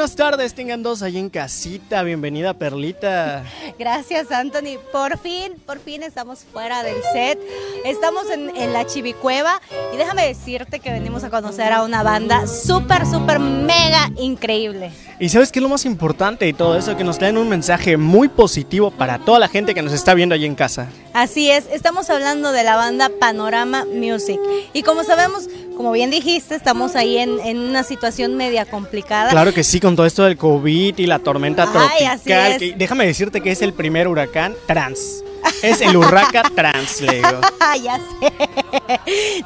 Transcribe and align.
buenas 0.00 0.16
tardes, 0.16 0.54
tengan 0.54 0.82
dos 0.82 1.02
ahí 1.02 1.18
en 1.18 1.28
casita. 1.28 2.02
Bienvenida, 2.02 2.54
Perlita. 2.54 3.44
Gracias, 3.78 4.32
Anthony. 4.32 4.78
Por 4.90 5.18
fin, 5.18 5.52
por 5.66 5.78
fin 5.78 6.02
estamos 6.02 6.46
fuera 6.50 6.82
del 6.82 6.96
set. 7.12 7.38
Estamos 7.84 8.30
en, 8.30 8.48
en 8.56 8.72
la 8.72 8.86
Chivicueva 8.86 9.60
y 9.92 9.98
déjame 9.98 10.26
decirte 10.26 10.80
que 10.80 10.90
venimos 10.90 11.22
a 11.22 11.28
conocer 11.28 11.70
a 11.74 11.82
una 11.82 12.02
banda 12.02 12.46
súper, 12.46 13.04
súper, 13.04 13.40
mega 13.40 14.10
increíble. 14.16 14.90
Y 15.18 15.28
sabes 15.28 15.52
qué 15.52 15.58
es 15.58 15.62
lo 15.62 15.68
más 15.68 15.84
importante 15.84 16.46
de 16.46 16.54
todo 16.54 16.78
eso, 16.78 16.96
que 16.96 17.04
nos 17.04 17.18
traen 17.18 17.36
un 17.36 17.50
mensaje 17.50 17.98
muy 17.98 18.28
positivo 18.28 18.90
para 18.90 19.18
toda 19.18 19.38
la 19.38 19.48
gente 19.48 19.74
que 19.74 19.82
nos 19.82 19.92
está 19.92 20.14
viendo 20.14 20.34
ahí 20.34 20.46
en 20.46 20.54
casa. 20.54 20.88
Así 21.12 21.50
es, 21.50 21.64
estamos 21.72 22.08
hablando 22.08 22.52
de 22.52 22.62
la 22.62 22.76
banda 22.76 23.10
Panorama 23.18 23.84
Music. 23.84 24.38
Y 24.72 24.82
como 24.84 25.02
sabemos, 25.02 25.48
como 25.76 25.90
bien 25.90 26.10
dijiste, 26.10 26.54
estamos 26.54 26.94
ahí 26.94 27.18
en, 27.18 27.40
en 27.40 27.58
una 27.58 27.82
situación 27.82 28.36
media 28.36 28.64
complicada. 28.64 29.30
Claro 29.30 29.52
que 29.52 29.64
sí, 29.64 29.80
con 29.80 29.96
todo 29.96 30.06
esto 30.06 30.22
del 30.24 30.36
COVID 30.36 30.98
y 30.98 31.06
la 31.06 31.18
tormenta 31.18 31.64
Ay, 31.64 32.06
tropical. 32.06 32.58
que- 32.58 32.74
déjame 32.76 33.06
decirte 33.06 33.40
que 33.40 33.50
es 33.50 33.60
el 33.62 33.72
primer 33.72 34.06
huracán 34.06 34.54
trans. 34.66 35.24
Es 35.62 35.80
el 35.80 35.96
huracán 35.96 36.44
trans, 36.54 37.00
le 37.00 37.14
digo. 37.16 37.40
ya 37.82 37.96
sé. 37.98 38.32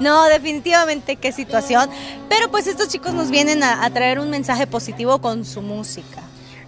No, 0.01 0.25
definitivamente 0.25 1.17
qué 1.17 1.33
situación. 1.33 1.89
Pero 2.29 2.51
pues 2.51 2.67
estos 2.67 2.89
chicos 2.89 3.15
nos 3.15 3.31
vienen 3.31 3.63
a, 3.63 3.85
a 3.85 3.91
traer 3.91 4.19
un 4.19 4.29
mensaje 4.29 4.67
positivo 4.67 5.21
con 5.21 5.47
su 5.47 5.63
música. 5.63 6.21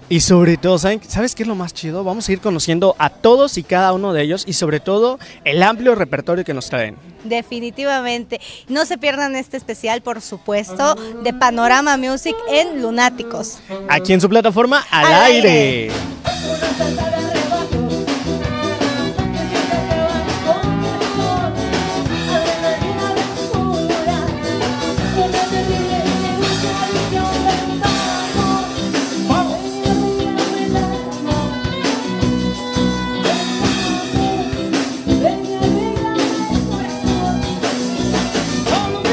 Y 0.08 0.20
sobre 0.20 0.56
todo, 0.56 0.78
¿saben- 0.78 1.00
¿sabes 1.08 1.34
qué 1.34 1.42
es 1.42 1.48
lo 1.48 1.56
más 1.56 1.74
chido? 1.74 2.04
Vamos 2.04 2.28
a 2.28 2.32
ir 2.32 2.40
conociendo 2.40 2.94
a 2.98 3.10
todos 3.10 3.58
y 3.58 3.64
cada 3.64 3.92
uno 3.92 4.12
de 4.12 4.22
ellos 4.22 4.44
y 4.46 4.52
sobre 4.52 4.78
todo 4.78 5.18
el 5.44 5.60
amplio 5.64 5.96
repertorio 5.96 6.44
que 6.44 6.54
nos 6.54 6.68
traen. 6.70 6.96
Definitivamente. 7.24 8.40
No 8.68 8.86
se 8.86 8.98
pierdan 8.98 9.34
este 9.34 9.56
especial, 9.56 10.02
por 10.02 10.20
supuesto, 10.20 10.94
de 11.24 11.32
Panorama 11.32 11.96
Music 11.96 12.36
en 12.48 12.82
Lunáticos. 12.82 13.58
Aquí 13.88 14.12
en 14.12 14.20
su 14.20 14.28
plataforma 14.28 14.84
Al, 14.92 15.06
Al 15.06 15.22
aire. 15.24 15.90
aire. 15.90 17.25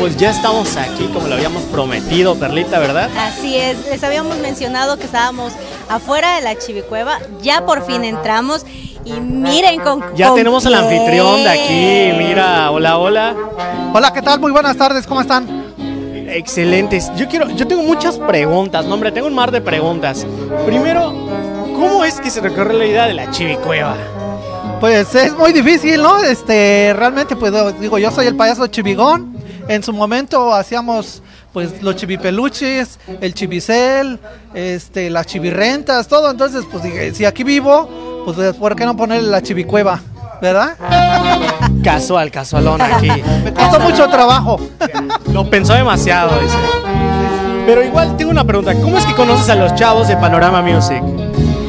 Pues 0.03 0.17
ya 0.17 0.31
estamos 0.31 0.75
aquí 0.75 1.05
como 1.13 1.29
lo 1.29 1.35
habíamos 1.35 1.63
prometido, 1.63 2.35
Perlita, 2.35 2.77
¿verdad? 2.77 3.09
Así 3.17 3.55
es, 3.55 3.87
les 3.87 4.03
habíamos 4.03 4.37
mencionado 4.39 4.97
que 4.97 5.05
estábamos 5.05 5.53
afuera 5.87 6.35
de 6.35 6.41
la 6.41 6.57
Chivicueva, 6.57 7.19
ya 7.41 7.65
por 7.65 7.85
fin 7.85 8.03
entramos 8.03 8.65
y 9.05 9.13
miren 9.13 9.79
con 9.79 10.03
Ya 10.13 10.27
con 10.27 10.35
tenemos 10.35 10.65
al 10.65 10.73
anfitrión 10.73 11.45
de 11.45 11.49
aquí, 11.49 12.17
mira, 12.21 12.69
hola, 12.69 12.97
hola. 12.97 13.33
Hola, 13.93 14.11
¿qué 14.11 14.21
tal? 14.21 14.41
Muy 14.41 14.51
buenas 14.51 14.75
tardes, 14.75 15.07
¿cómo 15.07 15.21
están? 15.21 15.47
Excelentes. 16.27 17.09
Yo 17.15 17.29
quiero, 17.29 17.47
yo 17.51 17.65
tengo 17.65 17.83
muchas 17.83 18.17
preguntas, 18.17 18.85
no, 18.85 18.95
hombre, 18.95 19.09
tengo 19.13 19.27
un 19.27 19.35
mar 19.35 19.51
de 19.51 19.61
preguntas. 19.61 20.27
Primero, 20.65 21.13
¿cómo 21.77 22.03
es 22.03 22.19
que 22.19 22.29
se 22.29 22.41
recorre 22.41 22.73
la 22.73 22.85
idea 22.85 23.07
de 23.07 23.13
la 23.13 23.31
chivicueva? 23.31 23.95
Pues 24.81 25.15
es 25.15 25.33
muy 25.37 25.53
difícil, 25.53 26.01
¿no? 26.01 26.21
Este, 26.21 26.93
realmente, 26.93 27.37
pues 27.37 27.53
digo, 27.79 27.97
yo 27.99 28.11
soy 28.11 28.27
el 28.27 28.35
payaso 28.35 28.67
chivigón. 28.67 29.32
En 29.67 29.83
su 29.83 29.93
momento 29.93 30.53
hacíamos 30.53 31.21
pues 31.53 31.81
los 31.81 31.95
chivipeluches, 31.95 32.99
el 33.21 33.33
chivicel, 33.33 34.19
este, 34.53 35.09
las 35.09 35.27
chivirrentas, 35.27 36.07
todo. 36.07 36.31
Entonces, 36.31 36.65
pues 36.69 36.83
dije, 36.83 37.13
si 37.13 37.25
aquí 37.25 37.43
vivo, 37.43 38.23
pues 38.25 38.55
¿por 38.55 38.75
qué 38.75 38.85
no 38.85 38.97
ponerle 38.97 39.29
la 39.29 39.41
chivicueva? 39.41 40.01
¿Verdad? 40.41 40.75
Casual, 41.83 42.31
casualón 42.31 42.81
aquí. 42.81 43.09
Me 43.43 43.53
costó 43.53 43.79
mucho 43.79 44.07
trabajo. 44.09 44.59
Lo 45.31 45.49
pensó 45.49 45.73
demasiado, 45.73 46.37
dice. 46.39 46.57
Pero 47.65 47.83
igual 47.83 48.17
tengo 48.17 48.31
una 48.31 48.43
pregunta. 48.43 48.73
¿Cómo 48.75 48.97
es 48.97 49.05
que 49.05 49.13
conoces 49.13 49.49
a 49.49 49.55
los 49.55 49.73
chavos 49.75 50.07
de 50.07 50.17
Panorama 50.17 50.61
Music? 50.61 51.01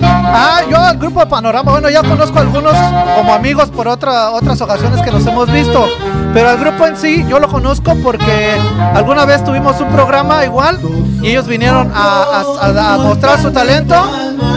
Ah, 0.02 0.62
yo 0.68 0.76
al 0.76 0.98
grupo 0.98 1.20
de 1.20 1.26
Panorama, 1.26 1.70
bueno, 1.72 1.88
ya 1.88 2.02
conozco 2.02 2.38
a 2.38 2.42
algunos 2.42 2.74
como 3.16 3.32
amigos 3.32 3.70
por 3.70 3.88
otra, 3.88 4.30
otras 4.30 4.60
ocasiones 4.60 5.00
que 5.02 5.10
nos 5.10 5.24
hemos 5.26 5.50
visto, 5.50 5.86
pero 6.34 6.48
al 6.50 6.58
grupo 6.58 6.86
en 6.86 6.96
sí 6.96 7.24
yo 7.28 7.38
lo 7.38 7.48
conozco 7.48 7.94
porque 8.02 8.56
alguna 8.92 9.24
vez 9.24 9.42
tuvimos 9.44 9.80
un 9.80 9.88
programa 9.88 10.44
igual 10.44 10.78
y 11.22 11.28
ellos 11.28 11.46
vinieron 11.46 11.90
a, 11.94 12.44
a- 12.60 12.66
a- 12.66 12.94
a 12.94 12.98
mostrar 12.98 13.40
su 13.40 13.50
talento, 13.52 13.94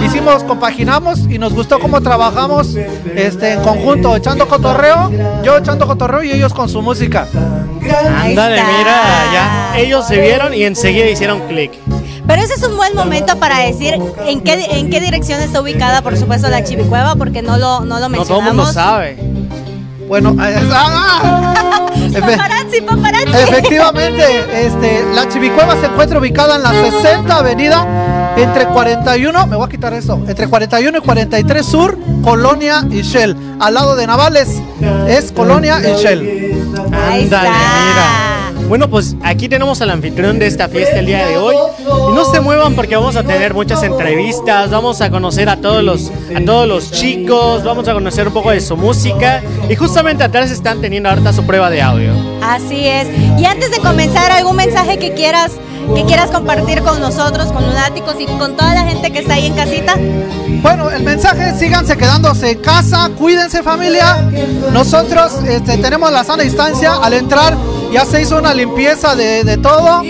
hicimos, 0.04 0.44
compaginamos 0.44 1.20
y 1.30 1.38
nos 1.38 1.54
gustó 1.54 1.80
cómo 1.80 2.02
trabajamos 2.02 2.76
este, 3.16 3.54
en 3.54 3.62
conjunto, 3.62 4.16
echando 4.16 4.48
cotorreo, 4.48 5.10
yo 5.44 5.58
echando 5.58 5.88
cotorreo 5.88 6.24
y 6.24 6.32
ellos 6.32 6.54
con 6.54 6.68
su 6.68 6.82
música. 6.82 7.28
Ándale, 7.82 8.62
mira, 8.64 9.02
ya. 9.34 9.78
Ellos 9.78 10.06
se 10.08 10.20
vieron 10.20 10.54
y 10.54 10.64
enseguida 10.64 11.10
hicieron 11.10 11.40
clic. 11.48 11.72
Pero 12.28 12.42
ese 12.42 12.56
es 12.56 12.64
un 12.64 12.76
buen 12.76 12.94
momento 12.94 13.38
para 13.40 13.60
decir 13.60 13.94
en 14.26 14.42
qué, 14.42 14.66
en 14.72 14.90
qué 14.90 15.00
dirección 15.00 15.40
está 15.42 15.62
ubicada, 15.62 16.02
por 16.02 16.18
supuesto, 16.18 16.50
la 16.50 16.64
Chivicueva, 16.66 17.16
porque 17.16 17.42
no 17.42 17.56
lo, 17.58 17.82
no 17.86 18.00
lo 18.02 18.10
No 18.10 18.24
todo 18.26 18.40
el 18.40 18.44
mundo 18.46 18.64
mencionamos. 18.66 18.74
sabe. 18.74 19.18
Bueno, 20.08 20.36
eh, 20.42 20.70
¡ah! 20.74 21.90
Efe- 21.96 22.22
Paparazzi, 22.38 22.82
paparazzi. 22.82 23.34
Efectivamente, 23.34 24.24
este, 24.66 25.06
la 25.14 25.28
Chivicueva 25.30 25.76
se 25.80 25.88
encuentra 25.88 26.20
ubicada 26.20 26.56
en 26.56 26.64
la 26.64 26.72
60 26.72 27.38
Avenida 27.38 28.34
entre 28.38 28.66
41, 28.68 29.48
me 29.48 29.56
voy 29.56 29.66
a 29.66 29.70
quitar 29.70 29.94
eso, 29.94 30.22
entre 30.28 30.48
41 30.48 30.98
y 30.98 31.02
43 31.02 31.66
Sur, 31.66 31.98
Colonia 32.24 32.86
y 32.90 33.02
Shell, 33.02 33.36
al 33.60 33.74
lado 33.74 33.96
de 33.96 34.06
Navales, 34.08 34.62
es 35.08 35.32
Colonia 35.32 35.80
y 35.80 35.96
Shell. 36.02 36.22
Ahí 37.10 37.24
mira. 37.26 38.37
Bueno, 38.68 38.90
pues 38.90 39.16
aquí 39.24 39.48
tenemos 39.48 39.82
al 39.82 39.92
anfitrión 39.92 40.40
de 40.40 40.48
esta 40.48 40.68
fiesta 40.68 41.00
el 41.00 41.06
día 41.06 41.26
de 41.26 41.38
hoy. 41.38 41.56
Y 41.80 42.14
no 42.14 42.26
se 42.26 42.42
muevan 42.42 42.76
porque 42.76 42.98
vamos 42.98 43.16
a 43.16 43.24
tener 43.24 43.54
muchas 43.54 43.82
entrevistas, 43.82 44.70
vamos 44.70 45.00
a 45.00 45.10
conocer 45.10 45.48
a 45.48 45.56
todos 45.56 45.84
los 45.84 46.12
a 46.36 46.44
todos 46.46 46.68
los 46.68 46.92
chicos, 46.92 47.64
vamos 47.64 47.88
a 47.88 47.94
conocer 47.94 48.28
un 48.28 48.34
poco 48.34 48.52
de 48.52 48.60
su 48.60 48.76
música 48.76 49.42
y 49.70 49.76
justamente 49.76 50.24
atrás 50.24 50.52
están 50.52 50.82
teniendo 50.82 51.10
ahorita 51.10 51.32
su 51.32 51.46
prueba 51.46 51.70
de 51.70 51.82
audio. 51.82 52.12
Así 52.42 52.88
es. 52.88 53.08
Y 53.40 53.46
antes 53.46 53.72
de 53.72 53.80
comenzar, 53.80 54.32
algún 54.32 54.58
mensaje 54.58 54.98
que 54.98 55.14
quieras 55.14 55.54
que 55.96 56.04
quieras 56.04 56.30
compartir 56.32 56.82
con 56.82 57.00
nosotros, 57.00 57.48
con 57.54 57.66
Lunáticos 57.66 58.16
y 58.20 58.26
con 58.26 58.58
toda 58.58 58.74
la 58.74 58.84
gente 58.84 59.12
que 59.12 59.20
está 59.20 59.36
ahí 59.36 59.46
en 59.46 59.56
casita. 59.56 59.96
Bueno, 60.62 60.90
el 60.90 61.04
mensaje, 61.04 61.58
síganse 61.58 61.96
quedándose 61.96 62.52
en 62.52 62.60
casa, 62.60 63.10
cuídense 63.18 63.64
familia. 63.64 64.30
Nosotros 64.74 65.34
este, 65.48 65.78
tenemos 65.78 66.12
la 66.12 66.26
sana 66.26 66.44
distancia. 66.44 66.96
Al 66.96 67.14
entrar 67.14 67.56
ya 67.92 68.06
se 68.06 68.22
hizo 68.22 68.38
una 68.38 68.54
limpieza 68.54 69.16
de, 69.16 69.44
de 69.44 69.58
todo, 69.58 70.02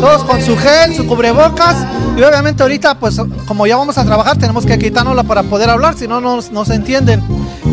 todos 0.00 0.24
con 0.24 0.42
su 0.42 0.56
gel, 0.56 0.94
su 0.94 1.06
cubrebocas. 1.06 1.76
Y 2.16 2.22
obviamente 2.22 2.62
ahorita, 2.62 2.98
pues 2.98 3.20
como 3.46 3.66
ya 3.66 3.76
vamos 3.76 3.98
a 3.98 4.04
trabajar, 4.04 4.38
tenemos 4.38 4.64
que 4.64 4.78
quitárnosla 4.78 5.24
para 5.24 5.42
poder 5.42 5.68
hablar, 5.70 5.96
si 5.96 6.08
no 6.08 6.20
no 6.20 6.64
se 6.64 6.74
entienden. 6.74 7.22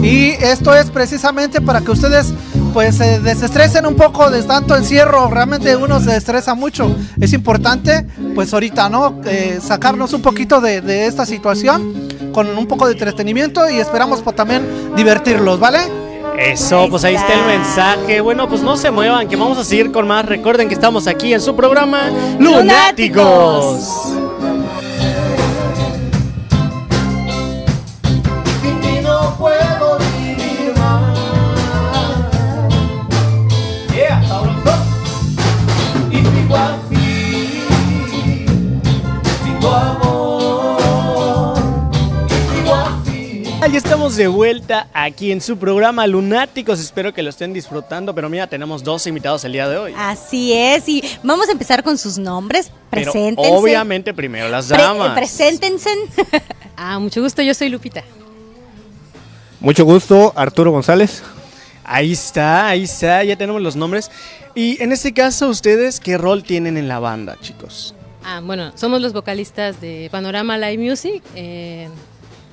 Y 0.02 0.32
esto 0.32 0.76
es 0.76 0.90
precisamente 0.90 1.62
para 1.62 1.82
que 1.82 1.92
ustedes 1.92 2.34
pues 2.74 2.96
se 2.96 3.20
desestresen 3.20 3.86
un 3.86 3.96
poco 3.96 4.30
de 4.32 4.42
tanto 4.44 4.76
encierro, 4.76 5.30
realmente 5.30 5.76
uno 5.76 6.02
se 6.02 6.18
estresa 6.18 6.56
mucho. 6.56 6.94
Es 7.22 7.32
importante 7.32 8.06
pues 8.34 8.54
ahorita, 8.54 8.90
¿no? 8.90 9.22
Eh, 9.26 9.60
sacarnos 9.62 10.12
un 10.14 10.22
poquito 10.22 10.60
de, 10.60 10.82
de 10.82 11.06
esta 11.06 11.26
situación 11.26 12.10
con 12.34 12.48
un 12.58 12.66
poco 12.68 12.88
de 12.88 12.94
entretenimiento 12.94 13.70
y 13.70 13.80
esperamos 13.80 14.22
pues, 14.22 14.36
también 14.36 14.96
divertirlos, 14.96 15.60
¿vale? 15.60 15.80
Eso, 16.38 16.88
pues 16.90 17.04
ahí 17.04 17.16
está 17.16 17.34
el 17.34 17.46
mensaje. 17.46 18.22
Bueno, 18.22 18.48
pues 18.48 18.62
no 18.62 18.76
se 18.78 18.92
muevan, 18.92 19.28
que 19.28 19.36
vamos 19.36 19.58
a 19.58 19.64
seguir 19.64 19.92
con 19.92 20.08
más. 20.08 20.26
Recuerden 20.26 20.68
que 20.68 20.74
estamos 20.74 21.08
aquí 21.08 21.34
en 21.34 21.42
su 21.42 21.56
programa 21.56 22.10
Lunáticos. 22.40 24.23
Ya 43.74 43.80
estamos 43.80 44.16
de 44.16 44.28
vuelta 44.28 44.88
aquí 44.94 45.32
en 45.32 45.42
su 45.42 45.58
programa 45.58 46.06
Lunáticos. 46.06 46.80
Espero 46.80 47.12
que 47.12 47.24
lo 47.24 47.32
estén 47.32 47.54
disfrutando. 47.54 48.14
Pero 48.14 48.30
mira, 48.30 48.46
tenemos 48.46 48.84
dos 48.84 49.08
invitados 49.08 49.44
el 49.46 49.54
día 49.54 49.68
de 49.68 49.78
hoy. 49.78 49.94
Así 49.98 50.54
es. 50.54 50.88
Y 50.88 51.04
vamos 51.24 51.50
a 51.50 51.54
empezar 51.54 51.84
con 51.84 51.98
sus 51.98 52.20
nombres. 52.20 52.70
Pero 52.92 53.12
Preséntense. 53.12 53.52
obviamente 53.52 54.14
primero 54.14 54.48
las 54.48 54.68
Pre- 54.68 54.78
damas. 54.78 55.16
preséntense. 55.18 55.90
Ah, 56.76 56.98
mucho 56.98 57.22
gusto, 57.22 57.42
yo 57.44 57.54
soy 57.54 57.70
Lupita. 57.70 58.04
Mucho 59.60 59.86
gusto, 59.86 60.34
Arturo 60.36 60.72
González. 60.72 61.22
Ahí 61.84 62.12
está, 62.14 62.68
ahí 62.68 62.84
está, 62.84 63.24
ya 63.24 63.36
tenemos 63.38 63.62
los 63.62 63.76
nombres. 63.76 64.10
Y 64.56 64.82
en 64.82 64.92
este 64.92 65.14
caso, 65.14 65.50
¿ustedes 65.50 66.00
qué 66.00 66.18
rol 66.18 66.42
tienen 66.44 66.76
en 66.78 66.88
la 66.88 66.98
banda, 66.98 67.38
chicos? 67.42 67.94
Ah, 68.24 68.42
bueno, 68.44 68.72
somos 68.76 69.02
los 69.02 69.14
vocalistas 69.14 69.80
de 69.82 70.10
Panorama 70.12 70.58
Live 70.58 70.78
Music. 70.84 71.22
eh, 71.36 71.90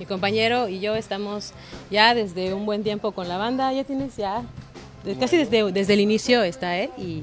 mi 0.01 0.07
compañero 0.07 0.67
y 0.69 0.81
yo 0.81 0.97
estamos 0.97 1.53
ya 1.91 2.15
desde 2.15 2.55
un 2.55 2.65
buen 2.65 2.83
tiempo 2.83 3.13
con 3.13 3.29
la 3.29 3.37
banda. 3.37 3.71
Ya 3.73 3.85
tienes 3.85 4.17
ya, 4.17 4.43
casi 5.21 5.37
desde, 5.37 5.71
desde 5.71 5.93
el 5.93 6.01
inicio 6.01 6.43
está 6.43 6.79
él 6.79 6.91
y, 6.97 7.23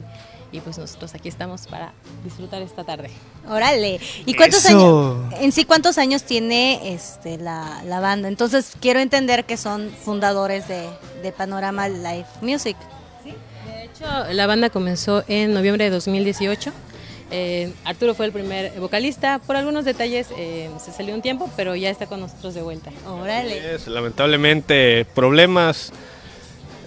y 0.51 0.59
pues 0.61 0.77
nosotros 0.77 1.15
aquí 1.15 1.27
estamos 1.27 1.65
para 1.65 1.91
disfrutar 2.23 2.61
esta 2.61 2.83
tarde. 2.83 3.09
Órale. 3.49 3.99
¿Y 4.27 4.35
cuántos 4.35 4.63
Eso. 4.63 5.17
años? 5.25 5.33
En 5.41 5.51
sí, 5.51 5.65
¿cuántos 5.65 5.97
años 5.97 6.21
tiene 6.21 6.93
este 6.93 7.39
la, 7.39 7.81
la 7.83 7.99
banda? 7.99 8.27
Entonces, 8.27 8.73
quiero 8.79 8.99
entender 8.99 9.45
que 9.45 9.57
son 9.57 9.89
fundadores 9.89 10.67
de, 10.67 10.87
de 11.23 11.31
Panorama 11.31 11.89
Live 11.89 12.27
Music. 12.41 12.77
De 13.25 13.85
hecho, 13.85 14.05
la 14.33 14.45
banda 14.45 14.69
comenzó 14.69 15.23
en 15.27 15.51
noviembre 15.51 15.85
de 15.85 15.89
2018. 15.89 16.71
Eh, 17.29 17.71
Arturo 17.83 18.15
fue 18.15 18.25
el 18.25 18.31
primer 18.31 18.79
vocalista. 18.79 19.39
Por 19.39 19.55
algunos 19.55 19.85
detalles 19.85 20.29
eh, 20.37 20.69
se 20.79 20.91
salió 20.91 21.13
un 21.13 21.21
tiempo, 21.21 21.49
pero 21.55 21.75
ya 21.75 21.89
está 21.89 22.07
con 22.07 22.19
nosotros 22.19 22.53
de 22.53 22.61
vuelta. 22.61 22.91
Órale. 23.07 23.75
Es, 23.75 23.87
lamentablemente 23.87 25.05
problemas 25.13 25.91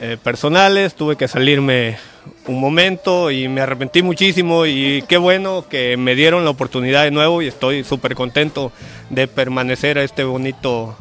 eh, 0.00 0.16
personales, 0.22 0.94
tuve 0.94 1.16
que 1.16 1.28
salirme 1.28 1.98
un 2.46 2.58
momento 2.58 3.30
y 3.30 3.48
me 3.48 3.60
arrepentí 3.60 4.02
muchísimo 4.02 4.64
y 4.64 5.04
qué 5.08 5.18
bueno 5.18 5.66
que 5.68 5.96
me 5.96 6.14
dieron 6.14 6.44
la 6.44 6.50
oportunidad 6.50 7.04
de 7.04 7.10
nuevo 7.10 7.42
y 7.42 7.48
estoy 7.48 7.84
súper 7.84 8.14
contento 8.14 8.72
de 9.10 9.28
permanecer 9.28 9.98
a 9.98 10.02
este 10.02 10.24
bonito 10.24 10.96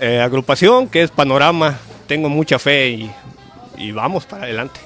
eh, 0.00 0.20
agrupación 0.20 0.88
que 0.88 1.02
es 1.02 1.10
Panorama. 1.10 1.78
Tengo 2.08 2.28
mucha 2.28 2.58
fe 2.58 2.88
y, 2.90 3.10
y 3.76 3.92
vamos 3.92 4.26
para 4.26 4.44
adelante. 4.44 4.80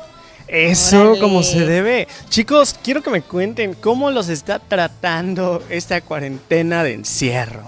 Eso 0.48 1.02
Órale. 1.02 1.20
como 1.20 1.42
se 1.42 1.66
debe. 1.66 2.08
Chicos, 2.30 2.74
quiero 2.82 3.02
que 3.02 3.10
me 3.10 3.22
cuenten 3.22 3.74
cómo 3.74 4.10
los 4.10 4.28
está 4.28 4.58
tratando 4.58 5.62
esta 5.68 6.00
cuarentena 6.00 6.82
de 6.82 6.94
encierro. 6.94 7.62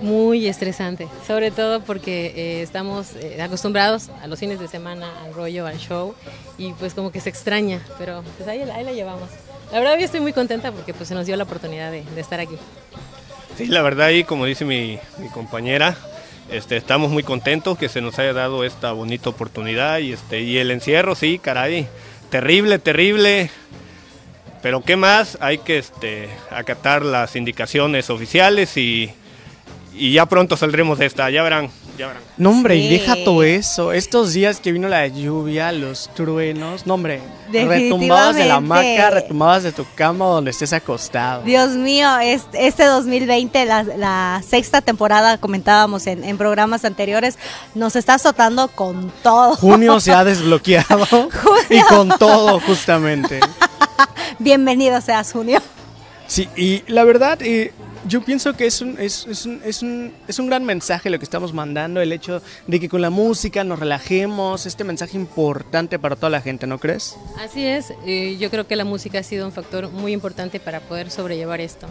Muy 0.00 0.48
estresante, 0.48 1.08
sobre 1.26 1.50
todo 1.50 1.82
porque 1.82 2.32
eh, 2.34 2.62
estamos 2.62 3.08
eh, 3.16 3.40
acostumbrados 3.42 4.08
a 4.22 4.26
los 4.26 4.38
fines 4.38 4.58
de 4.58 4.66
semana, 4.66 5.06
al 5.22 5.34
rollo, 5.34 5.66
al 5.66 5.76
show, 5.78 6.14
y 6.56 6.72
pues 6.72 6.94
como 6.94 7.12
que 7.12 7.20
se 7.20 7.28
extraña, 7.28 7.84
pero 7.98 8.22
pues 8.38 8.48
ahí, 8.48 8.62
ahí 8.62 8.82
la 8.82 8.92
llevamos. 8.92 9.28
La 9.70 9.78
verdad 9.78 9.98
yo 9.98 10.06
estoy 10.06 10.20
muy 10.20 10.32
contenta 10.32 10.72
porque 10.72 10.94
pues 10.94 11.06
se 11.08 11.14
nos 11.14 11.26
dio 11.26 11.36
la 11.36 11.44
oportunidad 11.44 11.90
de, 11.92 12.02
de 12.02 12.20
estar 12.20 12.40
aquí. 12.40 12.56
Sí, 13.58 13.66
la 13.66 13.82
verdad 13.82 14.08
y 14.08 14.24
como 14.24 14.46
dice 14.46 14.64
mi, 14.64 14.98
mi 15.18 15.28
compañera, 15.28 15.94
este, 16.50 16.76
estamos 16.76 17.10
muy 17.10 17.22
contentos 17.22 17.78
que 17.78 17.88
se 17.88 18.00
nos 18.00 18.18
haya 18.18 18.32
dado 18.32 18.64
esta 18.64 18.92
bonita 18.92 19.30
oportunidad 19.30 19.98
y 19.98 20.12
este 20.12 20.40
y 20.42 20.58
el 20.58 20.70
encierro, 20.70 21.14
sí, 21.14 21.38
caray, 21.38 21.86
terrible, 22.30 22.78
terrible. 22.78 23.50
Pero 24.62 24.82
qué 24.82 24.96
más, 24.96 25.38
hay 25.40 25.58
que 25.58 25.78
este, 25.78 26.28
acatar 26.50 27.04
las 27.04 27.34
indicaciones 27.34 28.10
oficiales 28.10 28.76
y, 28.76 29.10
y 29.94 30.12
ya 30.12 30.26
pronto 30.26 30.56
saldremos 30.56 30.98
de 30.98 31.06
esta, 31.06 31.30
ya 31.30 31.42
verán, 31.42 31.70
ya 32.00 32.06
verán. 32.08 32.22
No, 32.36 32.50
hombre, 32.50 32.76
y 32.76 32.88
deja 32.88 33.14
todo 33.24 33.42
eso. 33.42 33.92
Estos 33.92 34.32
días 34.32 34.58
que 34.60 34.72
vino 34.72 34.88
la 34.88 35.06
lluvia, 35.06 35.70
los 35.72 36.10
truenos, 36.14 36.86
no, 36.86 36.94
hombre, 36.94 37.20
de 37.52 37.64
la 38.46 38.54
hamaca, 38.56 39.10
retumbabas 39.10 39.62
de 39.62 39.72
tu 39.72 39.84
cama 39.94 40.24
donde 40.24 40.50
estés 40.50 40.72
acostado. 40.72 41.42
Dios 41.42 41.70
mío, 41.70 42.18
es- 42.18 42.46
este 42.54 42.84
2020, 42.84 43.64
la, 43.66 43.82
la 43.82 44.42
sexta 44.46 44.80
temporada, 44.80 45.38
comentábamos 45.38 46.06
en, 46.06 46.24
en 46.24 46.38
programas 46.38 46.84
anteriores, 46.84 47.38
nos 47.74 47.94
está 47.96 48.14
azotando 48.14 48.68
con 48.68 49.12
todo. 49.22 49.56
Junio 49.56 50.00
se 50.00 50.12
ha 50.12 50.24
desbloqueado 50.30 51.28
y 51.68 51.80
con 51.82 52.08
todo, 52.18 52.60
justamente. 52.60 53.40
Bienvenido 54.38 55.00
seas, 55.00 55.32
Junio. 55.32 55.60
Sí, 56.26 56.48
y 56.56 56.82
la 56.86 57.04
verdad, 57.04 57.38
eh, 57.42 57.72
yo 58.06 58.22
pienso 58.22 58.54
que 58.54 58.66
es 58.66 58.80
un, 58.80 58.98
es, 58.98 59.26
es 59.26 59.46
un, 59.46 59.60
es, 59.64 59.82
un, 59.82 60.12
es 60.26 60.38
un 60.38 60.46
gran 60.46 60.64
mensaje 60.64 61.10
lo 61.10 61.18
que 61.18 61.24
estamos 61.24 61.52
mandando, 61.52 62.00
el 62.00 62.12
hecho 62.12 62.42
de 62.66 62.80
que 62.80 62.88
con 62.88 63.02
la 63.02 63.10
música 63.10 63.64
nos 63.64 63.78
relajemos, 63.78 64.66
este 64.66 64.84
mensaje 64.84 65.16
importante 65.16 65.98
para 65.98 66.16
toda 66.16 66.30
la 66.30 66.40
gente, 66.40 66.66
¿no 66.66 66.78
crees? 66.78 67.16
Así 67.38 67.64
es, 67.64 67.92
eh, 68.06 68.36
yo 68.38 68.50
creo 68.50 68.66
que 68.66 68.76
la 68.76 68.84
música 68.84 69.18
ha 69.18 69.22
sido 69.22 69.46
un 69.46 69.52
factor 69.52 69.90
muy 69.90 70.12
importante 70.12 70.60
para 70.60 70.80
poder 70.80 71.10
sobrellevar 71.10 71.60
esto. 71.60 71.86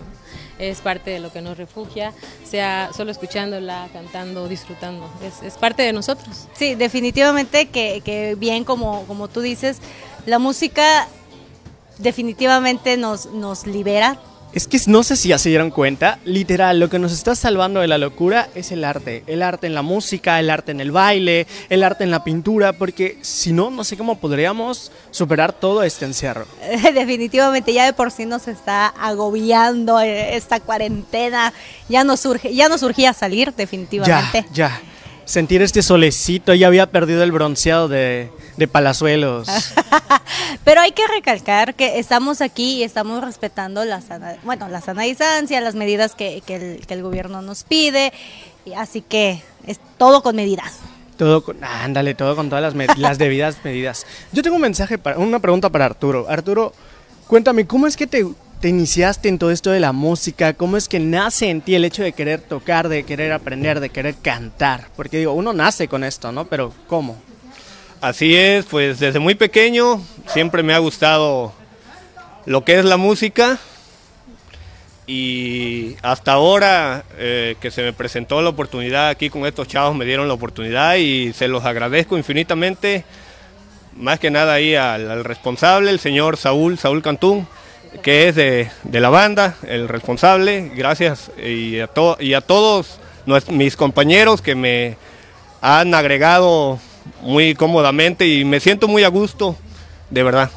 Es 0.58 0.82
parte 0.82 1.12
de 1.12 1.20
lo 1.20 1.32
que 1.32 1.42
nos 1.42 1.58
refugia, 1.58 2.14
sea 2.44 2.90
solo 2.96 3.12
escuchándola, 3.12 3.88
cantando, 3.94 4.50
disfrutando, 4.50 5.10
es, 5.24 5.42
es 5.46 5.58
parte 5.58 5.84
de 5.84 5.94
nosotros. 5.94 6.48
Sí, 6.54 6.76
definitivamente 6.76 7.68
que, 7.68 8.02
que 8.04 8.36
bien 8.36 8.66
como, 8.66 9.06
como 9.06 9.28
tú 9.30 9.42
dices, 9.42 9.78
la 10.26 10.38
música 10.38 11.08
definitivamente 12.00 12.98
nos, 12.98 13.28
nos 13.28 13.68
libera. 13.68 14.20
Es 14.52 14.68
que 14.68 14.80
no 14.88 15.04
sé 15.04 15.16
si 15.16 15.30
ya 15.30 15.38
se 15.38 15.50
dieron 15.50 15.70
cuenta, 15.70 16.18
literal, 16.26 16.80
lo 16.80 16.90
que 16.90 16.98
nos 16.98 17.12
está 17.12 17.36
salvando 17.36 17.82
de 17.82 17.88
la 17.88 18.00
locura 18.00 18.50
es 18.56 18.72
el 18.72 18.84
arte. 18.84 19.24
El 19.28 19.44
arte 19.44 19.68
en 19.68 19.76
la 19.76 19.84
música, 19.84 20.40
el 20.40 20.50
arte 20.50 20.72
en 20.72 20.82
el 20.82 20.92
baile, 20.92 21.46
el 21.70 21.84
arte 21.84 22.04
en 22.04 22.10
la 22.10 22.24
pintura, 22.24 22.74
porque 22.74 23.20
si 23.22 23.54
no, 23.54 23.70
no 23.70 23.84
sé 23.84 23.96
cómo 23.96 24.18
podríamos 24.20 24.92
superar 25.12 25.54
todo 25.54 25.84
este 25.84 26.06
encierro. 26.06 26.48
definitivamente 26.96 27.74
ya 27.74 27.86
de 27.86 27.94
por 27.94 28.10
sí 28.10 28.26
nos 28.26 28.48
está 28.48 28.88
agobiando 28.88 30.00
eh, 30.02 30.36
esta 30.36 30.60
cuarentena. 30.60 31.54
Ya 31.88 32.04
nos 32.04 32.20
surge, 32.20 32.54
ya 32.56 32.70
nos 32.70 32.80
surgía 32.80 33.14
salir, 33.14 33.50
Ya, 33.50 33.56
definitivamente. 33.56 34.46
ya. 34.52 34.82
Sentir 35.26 35.62
este 35.62 35.84
solecito, 35.84 36.56
ya 36.56 36.66
había 36.66 36.88
perdido 36.90 37.22
el 37.22 37.32
bronceado 37.32 37.88
de, 37.88 38.32
de 38.60 38.68
Palazuelos. 38.68 39.48
Pero 40.64 40.82
hay 40.82 40.92
que 40.92 41.08
recalcar 41.08 41.74
que 41.76 41.98
estamos 41.98 42.42
aquí 42.42 42.76
y 42.78 42.84
estamos 42.84 43.24
respetando 43.24 43.84
la 43.86 44.02
sana, 44.02 44.36
bueno, 44.44 44.68
la 44.68 44.82
sana 44.82 45.04
distancia, 45.04 45.62
las 45.62 45.76
medidas 45.76 46.14
que, 46.14 46.42
que 46.46 46.56
el, 46.56 46.86
que 46.86 46.94
el 46.94 47.02
gobierno 47.02 47.42
nos 47.42 47.64
pide. 47.64 48.14
y 48.66 48.74
así 48.74 49.02
que 49.02 49.42
es 49.66 49.80
todo 49.98 50.22
con 50.22 50.36
medida. 50.36 50.64
Todo 51.18 51.44
con, 51.44 51.64
ándale, 51.64 52.14
todo 52.16 52.36
con 52.36 52.50
todas 52.50 52.62
las, 52.62 52.76
med- 52.76 52.96
las 52.98 53.18
debidas 53.18 53.58
medidas. 53.64 54.06
Yo 54.32 54.44
tengo 54.44 54.56
un 54.58 54.62
mensaje, 54.62 54.98
para, 54.98 55.18
una 55.18 55.40
pregunta 55.40 55.70
para 55.70 55.86
Arturo. 55.86 56.28
Arturo, 56.30 56.74
cuéntame, 57.28 57.66
¿cómo 57.66 57.88
es 57.88 57.98
que 57.98 58.08
te, 58.08 58.26
te 58.62 58.70
iniciaste 58.70 59.28
en 59.30 59.40
todo 59.40 59.52
esto 59.52 59.70
de 59.72 59.80
la 59.80 59.92
música? 59.94 60.54
¿Cómo 60.54 60.78
es 60.78 60.88
que 60.88 61.00
nace 61.00 61.50
en 61.50 61.62
ti 61.62 61.76
el 61.76 61.86
hecho 61.86 62.04
de 62.04 62.14
querer 62.14 62.42
tocar, 62.42 62.88
de 62.90 63.04
querer 63.04 63.32
aprender, 63.34 63.80
de 63.80 63.90
querer 63.90 64.16
cantar? 64.16 64.88
Porque 64.96 65.18
digo, 65.18 65.34
uno 65.34 65.54
nace 65.54 65.88
con 65.88 66.04
esto, 66.04 66.32
¿no? 66.32 66.46
Pero 66.46 66.74
¿cómo? 66.88 67.18
Así 68.02 68.34
es, 68.34 68.64
pues 68.64 68.98
desde 69.00 69.20
muy 69.20 69.36
pequeño 69.36 70.02
siempre 70.28 70.64
me 70.64 70.74
ha 70.74 70.78
gustado 70.78 71.52
lo 72.46 72.64
que 72.64 72.80
es 72.80 72.86
la 72.86 72.96
música 72.96 73.60
y 75.06 75.98
hasta 76.02 76.32
ahora 76.32 77.04
eh, 77.18 77.58
que 77.60 77.72
se 77.72 77.82
me 77.82 77.92
presentó 77.92 78.42
la 78.42 78.50
oportunidad 78.50 79.10
aquí 79.10 79.30
con 79.30 79.46
estos 79.46 79.68
chavos 79.68 79.98
me 79.98 80.06
dieron 80.06 80.30
la 80.30 80.34
oportunidad 80.34 80.96
y 80.96 81.34
se 81.34 81.50
los 81.50 81.66
agradezco 81.66 82.18
infinitamente, 82.18 83.04
más 83.98 84.18
que 84.18 84.32
nada 84.32 84.54
ahí 84.54 84.76
al, 84.76 85.26
responsable, 85.26 85.92
el 85.92 86.00
señor 86.00 86.38
Saúl, 86.38 86.80
Saúl 86.80 87.02
Cantún, 87.02 87.50
que 88.02 88.30
es 88.30 88.36
de, 88.36 88.72
de 88.84 89.00
la 89.02 89.10
banda, 89.10 89.58
el 89.68 89.90
responsable, 89.90 90.72
gracias 90.74 91.32
y 91.38 91.82
a, 91.82 91.90
y 92.22 92.34
a 92.34 92.40
todos 92.40 93.02
mis 93.50 93.76
compañeros 93.76 94.42
que 94.42 94.56
me 94.56 94.96
han 95.60 95.94
agregado 95.94 96.80
muy 97.22 97.56
cómodamente 97.56 98.28
y 98.28 98.46
me 98.46 98.60
siento 98.60 98.88
muy 98.88 99.04
a 99.04 99.10
gusto, 99.10 99.56
de 100.10 100.24
verdad. 100.24 100.50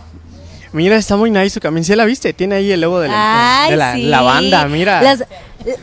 Mira, 0.73 0.97
está 0.97 1.17
muy 1.17 1.31
nice 1.31 1.51
su 1.51 1.61
camisa. 1.61 1.93
¿Sí 1.93 1.97
la 1.97 2.07
viste? 2.07 2.33
Tiene 2.33 2.55
ahí 2.57 2.73
el 2.73 2.81
logo 2.81 2.99
de 3.01 3.09
la, 3.09 3.65
Ay, 3.65 3.71
de 3.73 3.77
la, 3.77 3.95
sí. 3.95 4.03
la 4.05 4.23
banda, 4.23 4.67
mira. 4.69 5.03
¿Las, 5.03 5.25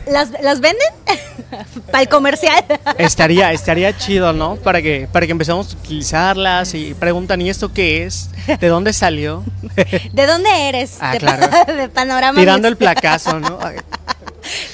las, 0.08 0.30
las 0.42 0.60
venden? 0.60 0.88
Para 1.86 2.02
el 2.02 2.08
comercial. 2.08 2.64
Estaría, 2.98 3.52
estaría 3.52 3.96
chido, 3.96 4.32
¿no? 4.32 4.56
Para 4.56 4.82
que, 4.82 5.08
para 5.10 5.26
que 5.26 5.32
empezamos 5.32 5.72
a 5.72 5.76
utilizarlas 5.76 6.74
y 6.74 6.94
preguntan, 6.94 7.40
¿y 7.40 7.50
esto 7.50 7.72
qué 7.72 8.04
es? 8.04 8.30
¿De 8.60 8.66
dónde 8.66 8.92
salió? 8.92 9.44
¿De 10.12 10.26
dónde 10.26 10.68
eres? 10.68 10.98
Ah, 11.00 11.12
de, 11.12 11.18
claro. 11.18 11.46
de 11.72 11.88
Panorama. 11.88 12.38
Tirando 12.38 12.66
el 12.66 12.76
placazo, 12.76 13.38
¿no? 13.38 13.58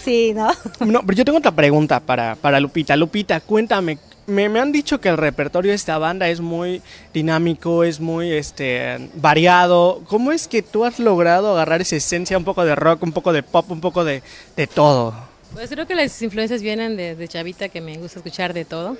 Sí, 0.03 0.33
¿no? 0.35 0.51
No, 0.81 1.03
pero 1.03 1.17
yo 1.17 1.25
tengo 1.25 1.39
otra 1.39 1.53
pregunta 1.53 2.01
para, 2.01 2.37
para 2.37 2.59
Lupita. 2.59 2.97
Lupita, 2.97 3.41
cuéntame. 3.41 3.99
Me, 4.27 4.49
me 4.49 4.59
han 4.59 4.73
dicho 4.73 5.01
que 5.01 5.09
el 5.09 5.17
repertorio 5.17 5.71
de 5.71 5.77
esta 5.77 5.99
banda 5.99 6.29
es 6.29 6.41
muy 6.41 6.83
dinámico, 7.15 7.85
es 7.85 8.01
muy 8.01 8.33
este 8.33 9.09
variado. 9.15 10.03
¿Cómo 10.09 10.33
es 10.33 10.49
que 10.49 10.63
tú 10.63 10.85
has 10.85 10.99
logrado 10.99 11.53
agarrar 11.53 11.81
esa 11.81 11.97
esencia, 11.97 12.37
un 12.37 12.45
poco 12.45 12.65
de 12.65 12.75
rock, 12.75 13.03
un 13.05 13.13
poco 13.13 13.33
de 13.33 13.43
pop, 13.43 13.71
un 13.71 13.81
poco 13.81 14.05
de, 14.05 14.23
de 14.57 14.67
todo? 14.67 15.15
Pues 15.53 15.71
creo 15.71 15.87
que 15.87 15.95
las 15.95 16.21
influencias 16.23 16.61
vienen 16.61 16.97
de, 16.97 17.29
chavita, 17.29 17.69
que 17.69 17.81
me 17.81 17.97
gusta 17.99 18.19
escuchar 18.19 18.53
de 18.53 18.65
todo. 18.65 18.97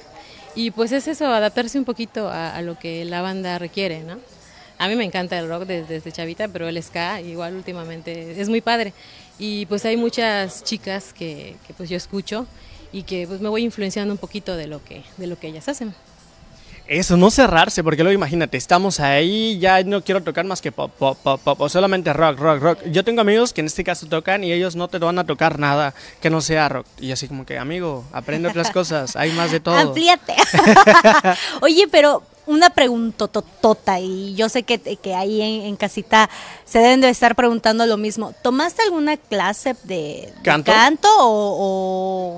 Y 0.55 0.71
pues 0.71 0.93
es 0.93 1.07
eso, 1.07 1.27
adaptarse 1.27 1.79
un 1.79 1.85
poquito 1.85 2.31
a, 2.31 2.63
lo 2.63 2.79
que 2.79 3.05
la 3.05 3.21
banda 3.21 3.59
requiere, 3.59 4.01
¿no? 4.05 4.19
A 4.79 4.89
mí 4.89 4.97
me 4.97 5.05
encanta 5.05 5.39
el 5.39 5.49
rock 5.49 5.65
desde, 5.65 5.95
desde 5.95 6.13
chavita, 6.13 6.49
pero 6.49 6.69
el 6.69 6.83
ska 6.83 7.21
igual 7.21 7.57
últimamente 7.57 8.41
es 8.41 8.49
muy 8.49 8.61
padre. 8.61 8.95
Y 9.39 9.67
pues 9.67 9.85
hay 9.85 9.97
muchas 9.97 10.65
chicas 10.65 11.13
que, 11.13 11.57
que 11.67 11.75
pues 11.75 11.91
yo 11.91 11.97
escucho 11.97 12.47
y 12.97 13.03
que 13.03 13.27
pues 13.27 13.43
me 13.43 13.51
voy 13.51 13.63
influenciando 13.63 14.15
un 14.15 14.19
poquito 14.19 14.57
de 14.57 14.67
lo 14.67 14.83
que, 14.83 15.03
de 15.19 15.27
lo 15.27 15.39
que 15.39 15.49
ellas 15.49 15.69
hacen. 15.69 15.95
Eso, 16.89 17.17
no 17.17 17.31
cerrarse, 17.31 17.83
porque 17.83 18.03
luego 18.03 18.15
imagínate, 18.15 18.57
estamos 18.57 19.01
ahí, 19.01 19.59
ya 19.59 19.83
no 19.83 20.03
quiero 20.03 20.23
tocar 20.23 20.47
más 20.47 20.63
que 20.63 20.71
pop, 20.71 20.91
pop, 20.97 21.19
pop, 21.21 21.41
pop, 21.43 21.61
o 21.61 21.69
solamente 21.69 22.13
rock, 22.13 22.39
rock, 22.39 22.63
rock. 22.63 22.79
Yo 22.87 23.05
tengo 23.05 23.21
amigos 23.21 23.53
que 23.53 23.61
en 23.61 23.67
este 23.67 23.83
caso 23.85 24.07
tocan 24.07 24.45
y 24.45 24.53
ellos 24.53 24.77
no 24.77 24.89
te 24.89 24.99
van 24.99 25.19
a 25.19 25.25
tocar 25.25 25.59
nada 25.59 25.95
que 26.23 26.31
no 26.31 26.41
sea 26.41 26.69
rock. 26.69 26.87
Y 26.99 27.11
así 27.11 27.29
como 27.29 27.45
que, 27.45 27.59
amigo, 27.59 28.05
aprende 28.13 28.49
otras 28.49 28.71
cosas, 28.71 29.17
hay 29.17 29.33
más 29.33 29.51
de 29.51 29.61
todo. 29.61 29.75
Amplíate. 29.75 30.37
Oye, 31.61 31.89
pero 31.91 32.23
una 32.47 32.71
pregunta 32.71 33.27
totota 33.27 33.99
y 33.99 34.35
yo 34.37 34.49
sé 34.49 34.63
que, 34.63 34.79
que 34.79 35.15
ahí 35.15 35.43
en, 35.43 35.67
en 35.67 35.77
casita 35.77 36.31
se 36.65 36.79
deben 36.79 37.01
de 37.01 37.11
estar 37.11 37.35
preguntando 37.35 37.85
lo 37.87 37.97
mismo. 37.97 38.33
¿Tomaste 38.43 38.83
alguna 38.83 39.17
clase 39.17 39.75
de, 39.83 40.33
de 40.37 40.43
¿Canto? 40.45 40.71
canto 40.71 41.09
o, 41.19 41.57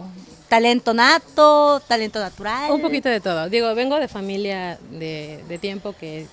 o 0.00 0.05
talento 0.49 0.95
nato, 0.95 1.81
talento 1.87 2.19
natural? 2.19 2.73
Un 2.73 2.81
poquito 2.81 3.09
de 3.09 3.21
todo. 3.21 3.49
Digo, 3.49 3.75
vengo 3.75 3.97
de 3.99 4.09
familia 4.09 4.78
de, 4.90 5.43
de 5.49 5.59
tiempo 5.59 5.95
que 5.99 6.26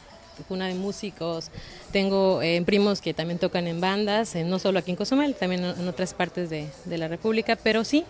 una 0.50 0.68
de 0.68 0.76
músicos. 0.76 1.50
Tengo 1.92 2.42
eh, 2.42 2.62
primos 2.66 3.02
que 3.02 3.14
también 3.14 3.40
tocan 3.40 3.68
en 3.68 3.80
bandas, 3.80 4.36
eh, 4.36 4.44
no 4.44 4.60
solo 4.60 4.80
aquí 4.80 4.92
en 4.92 4.98
Cozumel, 4.98 5.36
también 5.36 5.64
en, 5.64 5.88
otras 5.88 6.14
partes 6.14 6.50
de, 6.50 6.68
de 6.86 6.98
la 6.98 7.08
República, 7.08 7.56
pero 7.56 7.84
sí, 7.84 8.04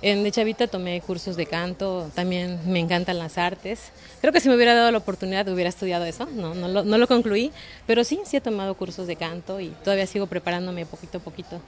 en 0.00 0.22
de 0.22 0.30
chavita 0.30 0.66
tomé 0.66 1.00
cursos 1.00 1.36
de 1.36 1.46
canto, 1.46 2.10
también 2.14 2.60
me 2.66 2.78
encantan 2.78 3.18
las 3.18 3.38
artes. 3.38 3.90
Creo 4.20 4.32
que 4.32 4.40
si 4.40 4.48
me 4.48 4.54
hubiera 4.54 4.74
dado 4.74 4.90
la 4.90 4.98
oportunidad 4.98 5.48
hubiera 5.48 5.70
estudiado 5.70 6.04
eso, 6.04 6.26
no, 6.26 6.54
no, 6.54 6.68
lo, 6.68 6.84
no 6.84 6.98
lo 6.98 7.08
concluí, 7.08 7.52
pero 7.86 8.04
sí, 8.04 8.20
sí 8.24 8.36
he 8.36 8.40
tomado 8.40 8.74
cursos 8.74 9.06
de 9.06 9.16
canto 9.16 9.60
y 9.60 9.68
todavía 9.84 10.06
sigo 10.06 10.26
preparándome 10.26 10.86
poquito 10.86 11.18
a 11.18 11.20
poquito. 11.20 11.60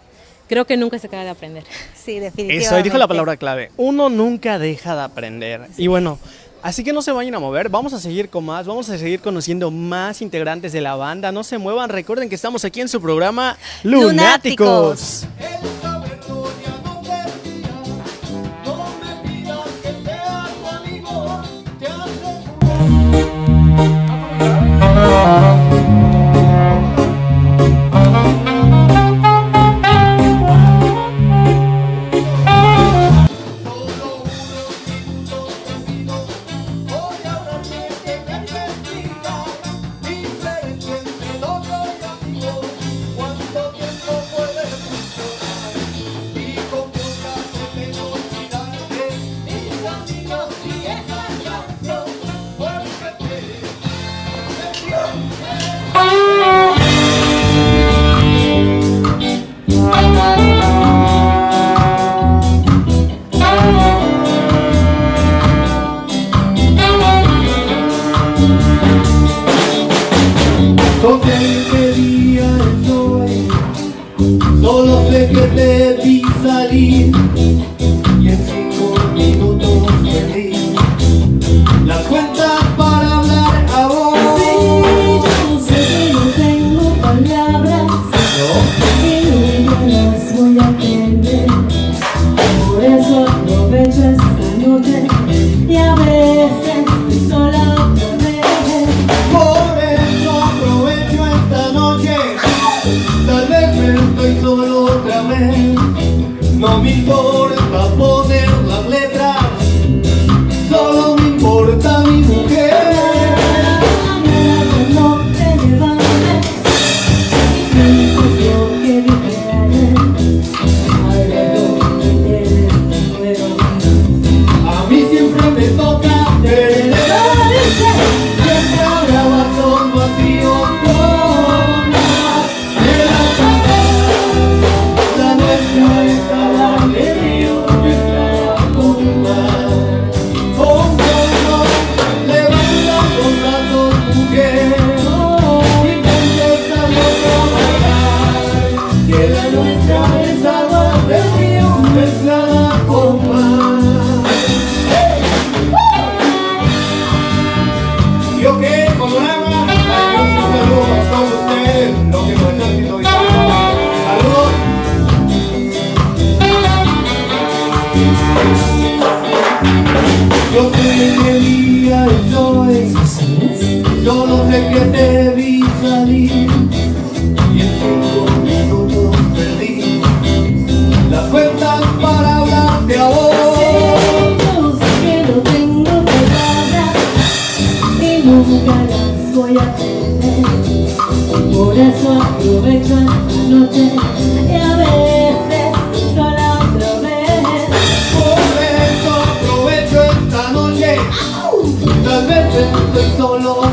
Creo 0.49 0.67
que 0.67 0.77
nunca 0.77 0.99
se 0.99 1.07
acaba 1.07 1.25
de 1.25 1.31
aprender. 1.31 1.65
Sí, 1.95 2.19
definitivamente. 2.19 2.65
Eso, 2.65 2.75
ahí 2.75 2.83
dijo 2.83 2.99
la 2.99 3.09
palabra 3.09 3.37
clave. 3.37 3.71
Uno 3.77 4.09
nunca 4.09 4.59
deja 4.59 4.95
de 4.95 5.03
aprender. 5.03 5.69
Y 5.77 5.87
bueno, 5.87 6.19
así 6.63 6.85
que 6.85 6.93
no 6.93 7.01
se 7.03 7.13
vayan 7.13 7.35
a 7.35 7.39
mover. 7.39 7.69
Vamos 7.71 7.93
a 7.95 7.99
seguir 7.99 8.29
con 8.29 8.45
más. 8.45 8.67
Vamos 8.67 8.91
a 8.91 8.99
seguir 8.99 9.21
conociendo 9.21 9.71
más 9.71 10.21
integrantes 10.21 10.73
de 10.73 10.81
la 10.81 10.97
banda. 10.97 11.33
No 11.33 11.45
se 11.45 11.59
muevan. 11.59 11.89
Recuerden 11.89 12.29
que 12.29 12.35
estamos 12.35 12.65
aquí 12.65 12.81
en 12.81 12.89
su 12.89 13.01
programa 13.01 13.57
Lunáticos. 13.83 15.25
Lunáticos. 15.25 15.75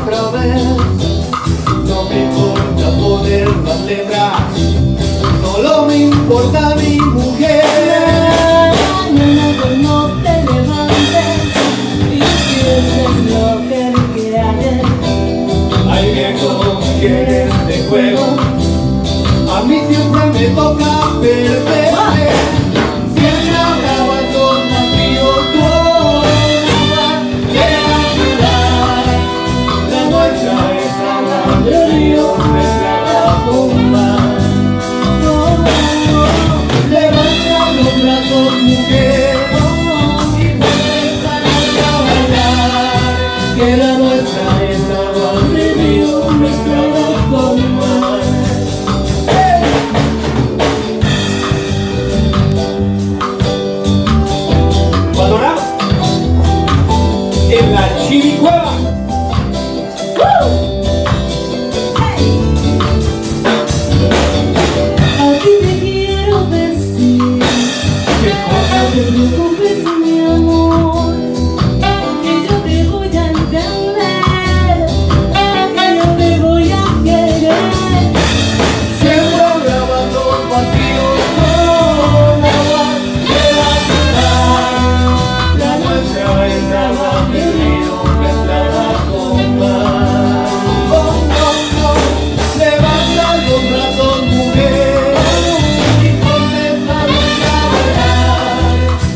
Otra 0.02 0.30
vez. 0.32 0.61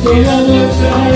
Bailar. 0.07 0.37
Que 0.47 0.91
la 0.91 1.16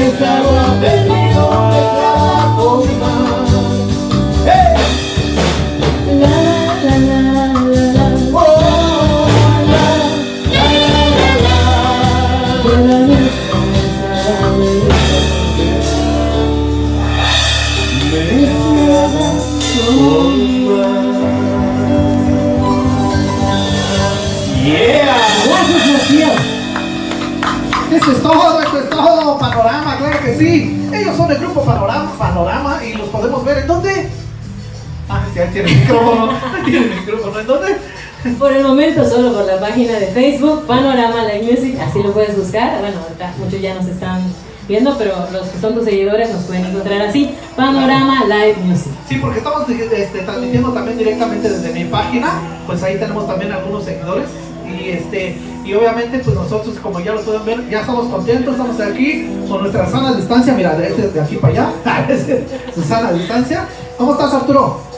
Solo 39.09 39.33
por 39.33 39.47
la 39.47 39.59
página 39.59 39.99
de 39.99 40.09
Facebook, 40.09 40.67
Panorama 40.67 41.25
Live 41.25 41.51
Music, 41.51 41.79
así 41.81 42.03
lo 42.03 42.13
puedes 42.13 42.37
buscar. 42.37 42.81
Bueno, 42.81 42.99
muchos 43.39 43.61
ya 43.61 43.75
nos 43.75 43.87
están 43.87 44.23
viendo, 44.69 44.97
pero 44.99 45.15
los 45.33 45.49
que 45.49 45.59
son 45.59 45.75
tus 45.75 45.85
seguidores 45.85 46.31
nos 46.31 46.45
pueden 46.45 46.67
encontrar 46.67 47.01
así, 47.03 47.35
Panorama 47.57 48.25
Live 48.27 48.57
Music. 48.63 48.93
Sí, 49.09 49.17
porque 49.17 49.39
estamos 49.39 49.69
este, 49.69 50.19
transmitiendo 50.21 50.73
también 50.73 50.99
directamente 50.99 51.49
desde 51.49 51.73
mi 51.73 51.85
página. 51.85 52.41
Pues 52.67 52.83
ahí 52.83 52.99
tenemos 52.99 53.27
también 53.27 53.53
algunos 53.53 53.85
seguidores. 53.85 54.29
Y 54.69 54.91
este 54.91 55.37
y 55.65 55.75
obviamente 55.75 56.19
pues 56.21 56.37
nosotros 56.37 56.77
como 56.81 57.01
ya 57.01 57.13
lo 57.13 57.21
pueden 57.23 57.45
ver, 57.45 57.69
ya 57.69 57.81
estamos 57.81 58.07
contentos, 58.07 58.55
estamos 58.55 58.81
aquí 58.81 59.29
con 59.49 59.63
nuestra 59.63 59.91
sana 59.91 60.13
distancia, 60.15 60.55
mira, 60.55 60.75
de, 60.77 60.89
este, 60.89 61.09
de 61.09 61.21
aquí 61.21 61.37
para 61.37 61.53
allá, 61.53 61.73
sana 62.89 63.13
distancia. 63.13 63.67
¿Cómo 63.99 64.13
estás 64.13 64.33
Arturo? 64.35 64.90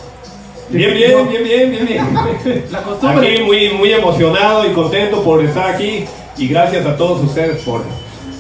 Bien, 0.73 0.95
bien, 0.95 1.29
bien, 1.29 1.44
bien, 1.44 1.70
bien, 1.70 1.87
bien. 1.87 2.64
La 2.70 2.83
costumbre. 2.83 3.35
Aquí 3.35 3.42
muy, 3.42 3.68
muy 3.75 3.92
emocionado 3.92 4.68
y 4.68 4.73
contento 4.73 5.23
por 5.23 5.44
estar 5.44 5.75
aquí 5.75 6.05
y 6.38 6.49
gracias 6.49 6.87
a 6.87 6.97
todos 6.97 7.23
ustedes 7.23 7.62
por, 7.62 7.83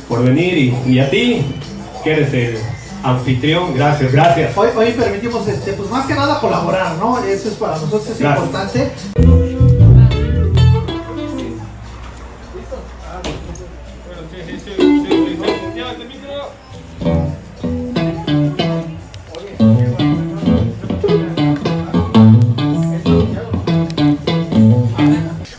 por 0.08 0.24
venir 0.24 0.56
y, 0.56 0.92
y 0.92 0.98
a 0.98 1.10
ti, 1.10 1.44
que 2.02 2.12
eres 2.12 2.32
el 2.32 2.58
anfitrión, 3.02 3.74
gracias, 3.74 4.12
gracias. 4.12 4.56
Hoy, 4.56 4.68
hoy 4.76 4.92
permitimos, 4.92 5.46
este, 5.46 5.72
pues 5.74 5.90
más 5.90 6.06
que 6.06 6.14
nada 6.14 6.40
colaborar, 6.40 6.96
¿no? 6.98 7.18
Eso 7.22 7.48
es 7.48 7.54
para 7.54 7.72
nosotros 7.72 8.08
es 8.08 8.18
Gracias. 8.18 8.46
importante. 8.46 8.90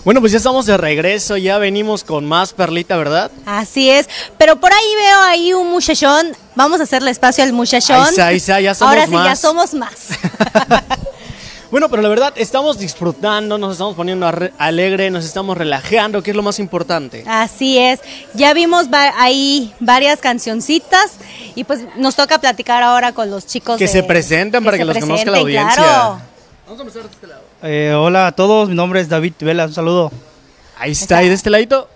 Bueno, 0.06 0.20
pues 0.20 0.34
ya 0.34 0.38
estamos 0.38 0.66
de 0.66 0.76
regreso, 0.76 1.38
ya 1.38 1.58
venimos 1.58 2.04
con 2.04 2.26
más 2.26 2.52
perlita, 2.54 2.98
¿verdad? 2.98 3.32
Así 3.46 3.90
es, 3.90 4.10
pero 4.38 4.60
por 4.60 4.74
ahí 4.74 4.96
veo 4.98 5.22
ahí 5.22 5.54
un 5.54 5.70
muchachón. 5.72 6.36
Vamos 6.56 6.82
a 6.82 6.84
hacerle 6.84 7.10
espacio 7.12 7.44
al 7.44 7.54
muchachón. 7.54 7.96
Ahí 8.02 8.10
está, 8.10 8.28
ahí 8.28 8.36
está, 8.38 8.60
ya 8.62 8.76
somos 8.76 8.94
Ahora 8.94 9.06
sí, 9.06 9.12
ya 9.14 9.18
más. 9.20 9.40
somos 9.40 9.74
más. 9.74 9.92
Bueno, 11.72 11.90
pero 11.90 12.04
la 12.04 12.10
verdad, 12.10 12.34
estamos 12.36 12.78
disfrutando, 12.78 13.58
nos 13.58 13.72
estamos 13.72 13.96
poniendo 13.96 14.32
alegre, 14.60 15.10
nos 15.10 15.26
estamos 15.26 15.58
relajando, 15.58 16.22
que 16.22 16.30
es 16.30 16.38
lo 16.38 16.44
más 16.44 16.60
importante. 16.60 17.24
Así 17.26 17.80
es. 17.80 18.00
Ya 18.36 18.54
vimos 18.54 18.86
ahí 19.18 19.74
varias 19.80 20.20
cancioncitas 20.20 21.14
y 21.56 21.64
pues 21.64 21.80
nos 21.96 22.16
toca 22.16 22.38
platicar 22.40 22.84
ahora 22.84 23.12
con 23.14 23.32
los 23.32 23.48
chicos. 23.48 23.80
Que 23.80 23.86
de- 23.86 23.92
se 23.92 24.04
presenten 24.04 24.64
para 24.64 24.78
que 24.78 24.86
los 24.86 25.00
conozca 25.00 25.32
la 25.32 25.40
audiencia. 25.40 25.74
claro. 25.84 26.33
Eh, 27.62 27.94
hola 27.96 28.28
a 28.28 28.32
todos, 28.32 28.70
mi 28.70 28.76
nombre 28.76 29.00
es 29.02 29.10
David 29.10 29.34
Vela, 29.40 29.66
un 29.66 29.74
saludo. 29.74 30.12
Ahí 30.78 30.92
está, 30.92 31.24
y 31.24 31.28
de 31.28 31.34
este 31.36 31.50
ladito. 31.50 31.90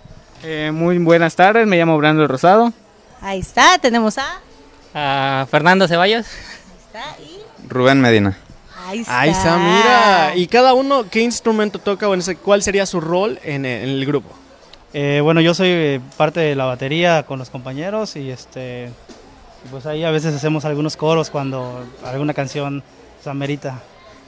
Eh, 0.44 0.72
muy 0.74 0.98
buenas 1.00 1.36
tardes, 1.36 1.66
me 1.68 1.78
llamo 1.78 1.98
Brando 1.98 2.28
Rosado. 2.28 2.74
Ahí 3.22 3.40
está, 3.40 3.78
tenemos 3.80 4.18
a. 4.18 4.42
A 4.94 5.46
Fernando 5.50 5.88
Ceballos. 5.88 6.26
está, 6.86 7.16
y 7.22 7.40
Rubén 7.68 8.02
Medina. 8.02 8.38
ahí 8.88 9.00
está. 9.00 9.20
Ahí 9.20 9.30
está, 9.30 9.58
mira. 9.58 10.36
Y 10.36 10.48
cada 10.48 10.74
uno, 10.74 11.06
¿qué 11.10 11.22
instrumento 11.22 11.80
toca 11.80 12.08
o 12.08 12.14
en 12.14 12.20
ese- 12.20 12.36
cuál 12.38 12.62
sería 12.62 12.86
su 12.86 13.00
rol 13.02 13.40
en 13.44 13.66
el, 13.66 13.84
en 13.84 13.90
el 13.90 14.06
grupo? 14.06 14.30
Eh, 14.94 15.20
bueno, 15.24 15.42
yo 15.42 15.54
soy 15.54 15.68
eh, 15.70 16.02
parte 16.18 16.40
de 16.40 16.56
la 16.56 16.66
batería 16.66 17.24
con 17.24 17.40
los 17.40 17.50
compañeros 17.50 18.16
y 18.16 18.32
este, 18.32 18.90
pues 19.72 19.86
ahí 19.86 20.04
a 20.04 20.12
veces 20.12 20.34
hacemos 20.36 20.66
algunos 20.66 20.96
coros 20.98 21.30
cuando 21.30 21.86
alguna 22.06 22.34
canción 22.34 22.84
se 23.24 23.30
amerita. 23.30 23.82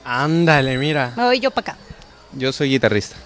Ándale, 0.04 0.76
mira. 0.78 1.12
Me 1.16 1.24
voy 1.24 1.40
yo 1.40 1.50
para 1.50 1.72
acá. 1.72 1.80
Yo 2.32 2.52
soy 2.52 2.70
guitarrista. 2.70 3.16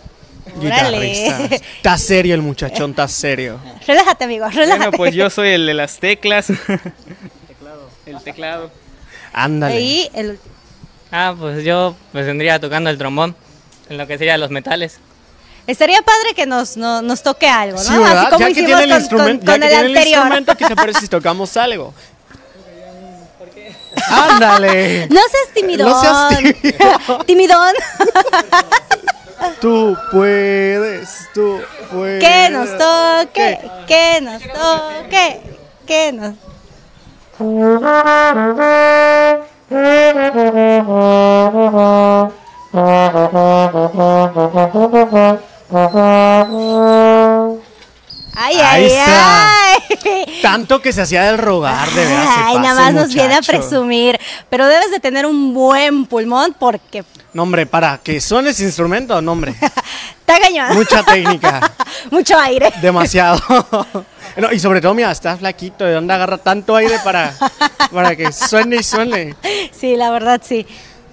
Guitarrista. 0.61 1.45
Está 1.55 1.97
serio 1.99 2.35
el 2.35 2.43
muchachón, 2.43 2.91
está 2.91 3.09
serio. 3.09 3.59
Relájate, 3.87 4.25
amigo, 4.25 4.47
relájate. 4.49 4.79
Bueno, 4.79 4.93
pues 4.97 5.15
yo 5.15 5.31
soy 5.31 5.49
el 5.51 5.67
de 5.67 5.75
las 5.75 5.99
teclas. 5.99 6.49
El 8.07 8.21
teclado. 8.23 8.71
Ándale. 9.33 9.77
Ahí 9.77 10.11
el 10.13 10.39
Ah, 11.11 11.35
pues 11.39 11.65
yo 11.65 11.97
pues 12.13 12.27
vendría 12.27 12.61
tocando 12.61 12.91
el 12.91 12.99
trombón, 12.99 13.35
en 13.89 13.97
lo 13.97 14.07
que 14.07 14.19
sería 14.19 14.37
los 14.37 14.51
metales. 14.51 14.99
Estaría 15.67 16.03
padre 16.03 16.35
que 16.37 16.45
nos, 16.45 16.77
no- 16.77 17.01
nos 17.01 17.23
toque 17.23 17.49
algo, 17.49 17.79
¿no? 17.79 17.83
Sí, 17.83 17.93
¿verdad? 17.97 18.19
Así 18.19 18.27
como 18.31 18.41
ya 18.41 18.47
que 18.47 18.53
hicimos 18.53 18.67
tiene 18.69 18.83
el 18.85 18.91
con, 18.91 19.01
instrumento, 19.01 19.47
con- 19.47 19.47
ya 19.47 19.53
con 19.53 19.61
que 19.61 19.67
el 19.67 19.71
tiene 19.71 19.87
el 19.87 19.97
anterior. 19.97 20.19
instrumento, 20.19 20.57
¿qué 20.57 20.67
te 20.67 20.77
parece 20.77 21.01
si 21.01 21.09
tocamos 21.09 21.57
algo? 21.57 21.95
Ándale. 24.11 25.09
No 25.09 25.21
seas 25.31 25.49
timidón. 25.55 25.89
No 25.89 26.01
seas 26.01 26.39
tímido. 26.39 27.19
timidón. 27.27 27.75
Tú 29.61 29.97
puedes, 30.11 31.29
tú 31.35 31.61
puedes. 31.93 32.23
que 32.23 32.51
nos 32.51 32.71
toque, 32.79 33.59
que 33.87 34.21
nos 34.21 34.43
toque, 34.43 35.41
que 35.87 36.13
nos... 36.13 36.35
Ay, 48.37 48.57
Ahí 48.57 48.93
ay. 48.99 50.41
Tanto 50.43 50.81
que 50.83 50.93
se 50.93 51.03
hacía 51.03 51.23
del 51.25 51.39
rogar, 51.39 51.89
de 51.91 52.05
se 52.05 52.13
Ay, 52.15 52.59
nada 52.59 52.83
más 52.83 52.95
nos 52.95 53.15
viene 53.15 53.35
a 53.35 53.43
presumir. 53.43 54.19
Pero 54.51 54.67
debes 54.67 54.91
de 54.91 55.01
tener 55.01 55.27
un 55.27 55.55
buen 55.55 56.07
pulmón 56.07 56.55
porque 56.59 57.05
No, 57.33 57.45
hombre, 57.45 57.67
para 57.67 57.99
que 57.99 58.21
suene 58.21 58.51
ese 58.51 58.65
instrumento, 58.65 59.21
no, 59.23 59.33
hombre. 59.33 59.55
está 60.21 60.41
cañón. 60.41 60.75
Mucha 60.75 61.03
técnica. 61.03 61.73
Mucho 62.11 62.39
aire. 62.39 62.73
Demasiado. 62.81 63.41
No, 64.37 64.51
y 64.51 64.59
sobre 64.59 64.81
todo, 64.81 64.95
mira, 64.95 65.13
está 65.13 65.37
flaquito. 65.37 65.85
¿De 65.85 65.93
dónde 65.93 66.13
agarra 66.13 66.39
tanto 66.39 66.75
aire 66.75 66.97
para, 67.05 67.33
para 67.93 68.17
que 68.17 68.33
suene 68.33 68.77
y 68.77 68.83
suene? 68.83 69.37
Sí, 69.71 69.95
la 69.95 70.11
verdad 70.11 70.41
sí. 70.45 70.67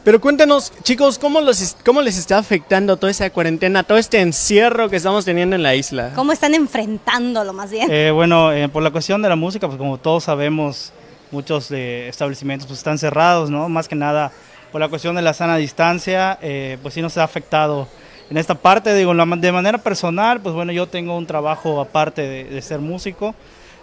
Pero 0.04 0.20
cuéntenos, 0.20 0.74
chicos, 0.82 1.20
¿cómo, 1.20 1.42
los, 1.42 1.76
¿cómo 1.86 2.02
les 2.02 2.18
está 2.18 2.40
afectando 2.40 2.98
toda 2.98 3.12
esa 3.12 3.30
cuarentena, 3.30 3.84
todo 3.84 4.00
este 4.00 4.20
encierro 4.20 4.90
que 4.90 4.96
estamos 4.96 5.26
teniendo 5.26 5.56
en 5.56 5.62
la 5.62 5.76
isla? 5.76 6.12
¿Cómo 6.16 6.32
están 6.32 6.56
enfrentándolo 6.56 7.54
más 7.54 7.70
bien? 7.70 7.88
Eh, 7.92 8.10
bueno, 8.10 8.52
eh, 8.52 8.68
por 8.68 8.82
la 8.82 8.90
cuestión 8.90 9.22
de 9.22 9.30
la 9.30 9.36
música, 9.36 9.68
pues 9.68 9.78
como 9.78 10.00
todos 10.00 10.24
sabemos, 10.24 10.92
muchos 11.30 11.70
de 11.70 12.10
establecimientos 12.10 12.68
pues, 12.68 12.80
están 12.80 12.98
cerrados, 12.98 13.52
¿no? 13.52 13.70
Más 13.70 13.88
que 13.88 13.94
nada 13.94 14.32
por 14.72 14.82
la 14.82 14.90
cuestión 14.90 15.16
de 15.16 15.22
la 15.22 15.36
sana 15.36 15.58
distancia, 15.58 16.40
eh, 16.42 16.80
pues 16.82 16.96
sí 16.96 17.02
nos 17.04 17.18
ha 17.20 17.24
afectado. 17.24 17.88
En 18.32 18.38
esta 18.38 18.56
parte, 18.56 18.96
digo, 18.96 19.14
de 19.14 19.52
manera 19.52 19.78
personal, 19.78 20.42
pues 20.42 20.56
bueno, 20.56 20.72
yo 20.72 20.88
tengo 20.88 21.16
un 21.16 21.28
trabajo 21.28 21.80
aparte 21.80 22.24
de, 22.24 22.46
de 22.46 22.62
ser 22.64 22.80
músico, 22.80 23.36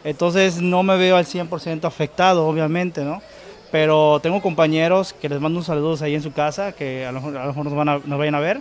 entonces 0.03 0.61
no 0.61 0.83
me 0.83 0.97
veo 0.97 1.17
al 1.17 1.27
100% 1.27 1.85
afectado, 1.85 2.45
obviamente, 2.45 3.05
¿no? 3.05 3.23
Pero 3.71 4.21
tengo 4.23 4.41
compañeros 4.41 5.13
que 5.13 5.29
les 5.29 5.41
mando 5.41 5.59
un 5.59 5.65
saludo 5.65 6.03
ahí 6.05 6.15
en 6.15 6.23
su 6.23 6.33
casa, 6.33 6.73
que 6.73 7.07
a 7.07 7.13
lo 7.13 7.21
mejor, 7.21 7.37
a 7.37 7.43
lo 7.43 7.49
mejor 7.49 7.65
nos, 7.65 7.75
van 7.75 7.89
a, 7.89 8.01
nos 8.05 8.19
vayan 8.19 8.35
a 8.35 8.41
ver, 8.41 8.61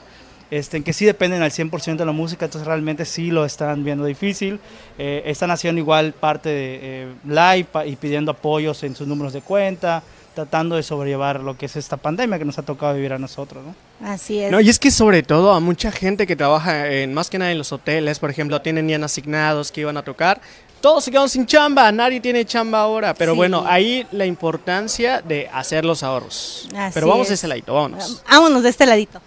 este, 0.50 0.82
que 0.82 0.94
sí 0.94 1.06
dependen 1.06 1.42
al 1.42 1.52
100% 1.52 1.98
de 1.98 2.06
la 2.06 2.12
música, 2.14 2.46
entonces 2.46 2.66
realmente 2.66 3.04
sí 3.06 3.32
lo 3.32 3.44
están 3.44 3.84
viendo 3.84 4.06
difícil. 4.06 4.60
Eh, 4.98 5.24
están 5.26 5.52
haciendo 5.52 5.80
igual 5.80 6.14
parte 6.14 6.50
de 6.50 6.80
eh, 6.82 7.14
live 7.26 7.68
y 7.86 7.96
pidiendo 7.98 8.32
apoyos 8.32 8.84
en 8.84 8.96
sus 8.96 9.08
números 9.08 9.34
de 9.34 9.42
cuenta, 9.42 10.04
tratando 10.36 10.76
de 10.76 10.84
sobrellevar 10.84 11.42
lo 11.42 11.58
que 11.58 11.66
es 11.66 11.76
esta 11.76 11.98
pandemia 11.98 12.40
que 12.40 12.46
nos 12.46 12.58
ha 12.60 12.62
tocado 12.62 12.94
vivir 12.94 13.12
a 13.12 13.18
nosotros. 13.18 13.66
¿no? 13.66 14.08
Así 14.08 14.40
es. 14.40 14.52
No, 14.52 14.62
y 14.62 14.70
es 14.70 14.80
que 14.80 14.90
sobre 14.92 15.22
todo 15.22 15.52
a 15.54 15.60
mucha 15.60 15.92
gente 15.92 16.26
que 16.26 16.36
trabaja 16.36 16.90
en, 16.92 17.14
más 17.14 17.30
que 17.30 17.40
nada 17.40 17.52
en 17.52 17.58
los 17.58 17.74
hoteles, 17.74 18.20
por 18.20 18.30
ejemplo, 18.30 18.62
tienen 18.62 18.88
ya 18.88 19.04
asignados 19.04 19.72
que 19.72 19.82
iban 19.82 19.98
a 19.98 20.04
tocar. 20.04 20.40
Todos 20.82 21.04
se 21.04 21.12
quedaron 21.12 21.30
sin 21.30 21.46
chamba, 21.46 21.92
nadie 21.92 22.20
tiene 22.22 22.46
chamba 22.46 22.82
ahora. 22.82 23.14
Pero 23.14 23.34
Sí. 23.34 23.38
bueno, 23.38 23.64
ahí 23.68 24.06
la 24.12 24.26
importancia 24.26 25.22
de 25.22 25.50
hacer 25.52 25.84
los 25.86 26.04
ahorros. 26.04 26.68
Así 26.76 26.92
pero 26.94 27.08
vamos 27.08 27.24
es. 27.24 27.30
de 27.30 27.34
ese 27.36 27.48
ladito, 27.48 27.74
vámonos. 27.74 28.24
Vámonos 28.30 28.64
de 28.64 28.70
este 28.70 28.86
ladito. 28.86 29.20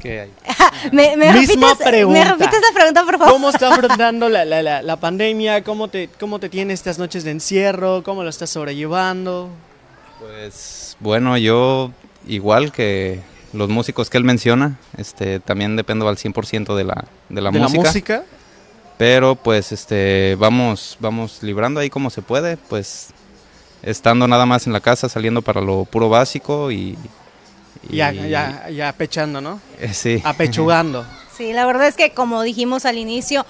¿Qué 0.00 0.20
hay? 0.20 0.30
¿Me, 0.92 1.16
me 1.16 1.32
Misma 1.32 1.68
repites, 1.70 1.86
pregunta. 1.88 2.18
¿Me 2.24 2.30
repites 2.30 2.60
la 2.60 2.74
pregunta, 2.74 3.04
por 3.04 3.18
favor? 3.18 3.32
¿Cómo 3.32 3.50
está 3.50 3.68
afrontando 3.74 4.28
la, 4.28 4.44
la- 4.44 4.62
la- 4.62 4.82
la 4.82 4.96
pandemia? 4.96 5.64
¿Cómo 5.64 5.88
te, 5.88 6.08
¿Cómo 6.20 6.38
te 6.38 6.48
tiene 6.48 6.72
estas 6.74 6.98
noches 6.98 7.24
de 7.24 7.30
encierro? 7.32 8.02
¿Cómo 8.04 8.22
lo 8.22 8.28
estás 8.30 8.50
sobrellevando? 8.50 9.48
Pues 10.20 10.96
bueno, 11.00 11.36
yo 11.36 11.90
igual 12.26 12.72
que 12.72 13.20
los 13.52 13.68
músicos 13.68 14.10
que 14.10 14.18
él 14.18 14.24
menciona, 14.24 14.78
este, 14.96 15.40
también 15.40 15.76
dependo 15.76 16.08
al 16.08 16.16
100% 16.16 16.74
de 16.74 16.84
la, 16.84 17.04
de 17.28 17.40
la 17.40 17.50
¿De 17.50 17.58
música. 17.58 17.82
la 17.82 17.88
música? 17.88 18.24
Pero 18.98 19.34
pues 19.34 19.72
este, 19.72 20.36
vamos, 20.38 20.96
vamos 21.00 21.42
librando 21.42 21.80
ahí 21.80 21.90
como 21.90 22.08
se 22.10 22.22
puede, 22.22 22.56
pues 22.56 23.08
estando 23.82 24.26
nada 24.26 24.46
más 24.46 24.66
en 24.66 24.72
la 24.72 24.80
casa, 24.80 25.08
saliendo 25.08 25.42
para 25.42 25.60
lo 25.60 25.84
puro 25.84 26.08
básico 26.08 26.70
y... 26.70 26.96
y- 27.90 27.96
Ya, 27.96 28.10
ya, 28.12 28.68
ya 28.70 28.92
pechando, 28.94 29.40
¿no? 29.40 29.60
eh, 29.78 29.92
sí. 29.92 30.20
Apechugando. 30.24 31.06
Sí, 31.36 31.52
la 31.52 31.66
verdad 31.66 31.86
es 31.86 31.96
que 31.96 32.12
como 32.12 32.40
dijimos 32.40 32.86
al 32.86 32.96
inicio, 32.96 33.44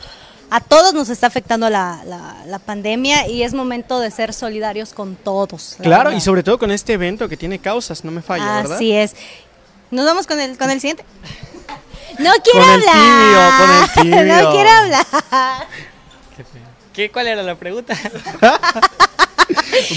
a 0.50 0.58
todos 0.58 0.92
nos 0.92 1.08
está 1.08 1.28
afectando 1.28 1.70
la, 1.70 2.02
la- 2.04 2.42
la 2.44 2.58
pandemia 2.58 3.28
y 3.28 3.44
es 3.44 3.54
momento 3.54 4.00
de 4.00 4.10
ser 4.10 4.34
solidarios 4.34 4.92
con 4.92 5.14
todos. 5.14 5.76
la 5.78 5.84
Claro, 5.84 6.04
verdad. 6.06 6.18
y 6.18 6.20
sobre 6.20 6.42
todo 6.42 6.58
con 6.58 6.72
este 6.72 6.94
evento 6.94 7.28
que 7.28 7.36
tiene 7.36 7.60
causas, 7.60 8.04
no 8.04 8.10
me 8.10 8.22
falla, 8.22 8.56
¿verdad? 8.56 8.74
Así 8.74 8.90
es. 8.90 9.14
¿Nos 9.92 10.04
vamos 10.04 10.26
con 10.26 10.40
el, 10.40 10.58
con 10.58 10.68
el 10.70 10.80
siguiente? 10.80 11.04
No 12.18 12.30
quiero 12.42 12.60
Con 12.60 12.70
el 12.70 12.88
hablar. 12.88 12.94
tibio, 12.94 13.58
con 13.58 13.70
el 13.70 13.90
tibio. 14.24 14.36
No 14.44 14.52
quiero 14.52 14.70
hablar. 14.70 15.06
¿Qué, 16.92 17.10
¿Cuál 17.10 17.26
era 17.26 17.42
la 17.42 17.54
pregunta? 17.56 17.94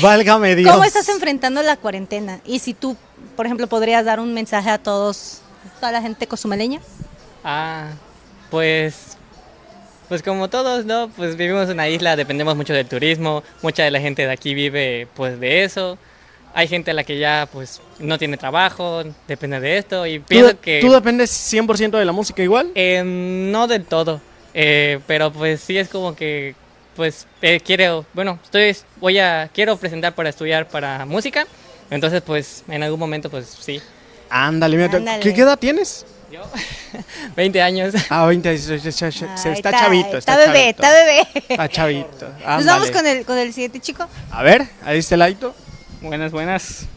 Válgame 0.01 0.55
Dios. 0.55 0.71
¿Cómo 0.71 0.84
estás 0.84 1.08
enfrentando 1.10 1.62
la 1.63 1.77
cuarentena? 1.77 2.39
Y 2.45 2.60
si 2.60 2.73
tú, 2.73 2.95
por 3.36 3.45
ejemplo, 3.45 3.67
podrías 3.67 4.05
dar 4.05 4.19
un 4.19 4.34
mensaje 4.34 4.69
a 4.69 4.77
todos, 4.77 5.41
toda 5.79 5.91
la 5.91 6.01
gente 6.01 6.27
cozumeleña. 6.27 6.79
Ah, 7.43 7.88
pues, 8.51 9.17
pues 10.10 10.21
como 10.23 10.49
todos, 10.49 10.86
¿no? 10.86 11.10
Pues 11.10 11.36
vivimos 11.38 11.65
en 11.65 11.71
una 11.75 11.88
isla, 11.88 12.15
dependemos 12.15 12.55
mucho 12.55 12.73
del 12.73 12.88
turismo, 12.88 13.43
mucha 13.62 13.84
de 13.84 13.91
la 13.91 14.01
gente 14.01 14.25
de 14.25 14.32
aquí 14.34 14.53
vive 14.53 15.08
pues 15.15 15.39
de 15.39 15.63
eso. 15.63 15.97
Hay 16.60 16.67
gente 16.67 16.91
a 16.91 16.93
la 16.93 17.06
que 17.06 17.17
ya 17.17 17.48
pues 17.54 17.80
no 18.00 18.17
tiene 18.17 18.36
trabajo, 18.36 19.02
depende 19.30 19.62
de 19.62 19.78
esto 19.78 20.06
y 20.06 20.19
¿Tú, 20.19 20.58
que... 20.62 20.80
¿Tú 20.82 20.91
dependes 20.91 21.32
100% 21.54 21.98
de 21.98 22.04
la 22.04 22.12
música 22.12 22.43
igual? 22.43 22.69
Eh, 22.76 23.02
no 23.06 23.65
del 23.65 23.86
todo, 23.86 24.19
eh, 24.54 25.00
pero 25.08 25.32
pues 25.32 25.62
sí 25.62 25.78
es 25.78 25.88
como 25.88 26.13
que 26.17 26.56
pues 26.98 27.28
eh, 27.41 27.62
quiero, 27.62 28.06
bueno, 28.13 28.39
estoy, 28.43 28.76
voy 29.00 29.19
a, 29.19 29.50
quiero 29.54 29.78
presentar 29.78 30.13
para 30.15 30.28
estudiar 30.32 30.67
para 30.67 31.06
música, 31.06 31.48
entonces 31.89 32.22
pues 32.22 32.65
en 32.67 32.84
algún 32.84 33.00
momento 33.00 33.30
pues 33.30 33.45
sí. 33.62 33.82
Ándale, 34.30 34.76
mira, 34.76 34.98
Ándale. 34.98 35.24
¿qué, 35.24 35.30
edad 35.41 35.58
tienes? 35.58 36.06
20 37.38 37.62
años. 37.62 37.93
Ah, 38.10 38.26
20, 38.26 38.58
se- 38.58 38.80
se- 38.80 38.91
se- 38.91 39.12
se- 39.13 39.26
Ay, 39.26 39.54
está, 39.54 39.72
chavito. 39.72 40.17
Está, 40.17 40.36
bebé, 40.36 40.76
chavito. 40.76 40.84
está 40.84 40.91
bebé. 40.91 41.28
Está 41.48 41.69
chavito. 41.69 42.30
Nos 42.45 42.65
vamos 42.65 42.91
con 42.91 43.08
el, 43.08 43.26
con 43.26 43.38
el 43.38 43.54
siguiente 43.54 43.80
chico. 43.80 44.06
A 44.30 44.43
ver, 44.43 44.67
ahí 44.84 45.00
está 45.00 45.15
el 45.15 45.19
ladito. 45.19 45.56
Buenas, 46.01 46.31
buenas. 46.31 46.88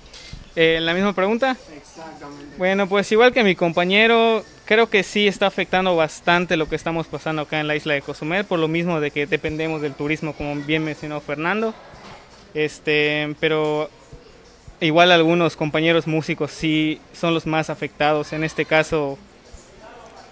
Eh, 0.54 0.78
¿La 0.80 0.94
misma 0.94 1.12
pregunta? 1.12 1.56
Exactamente. 1.76 2.54
Bueno, 2.56 2.88
pues 2.88 3.10
igual 3.10 3.32
que 3.32 3.42
mi 3.42 3.56
compañero, 3.56 4.44
creo 4.64 4.88
que 4.88 5.02
sí 5.02 5.26
está 5.26 5.48
afectando 5.48 5.96
bastante 5.96 6.56
lo 6.56 6.68
que 6.68 6.76
estamos 6.76 7.08
pasando 7.08 7.42
acá 7.42 7.58
en 7.58 7.66
la 7.66 7.74
isla 7.74 7.94
de 7.94 8.02
Cozumel, 8.02 8.44
por 8.44 8.60
lo 8.60 8.68
mismo 8.68 9.00
de 9.00 9.10
que 9.10 9.26
dependemos 9.26 9.82
del 9.82 9.94
turismo, 9.94 10.34
como 10.34 10.54
bien 10.54 10.84
mencionó 10.84 11.20
Fernando. 11.20 11.74
Este, 12.54 13.34
pero 13.40 13.90
igual 14.80 15.10
algunos 15.10 15.56
compañeros 15.56 16.06
músicos 16.06 16.52
sí 16.52 17.00
son 17.12 17.34
los 17.34 17.44
más 17.44 17.70
afectados. 17.70 18.32
En 18.32 18.44
este 18.44 18.66
caso, 18.66 19.18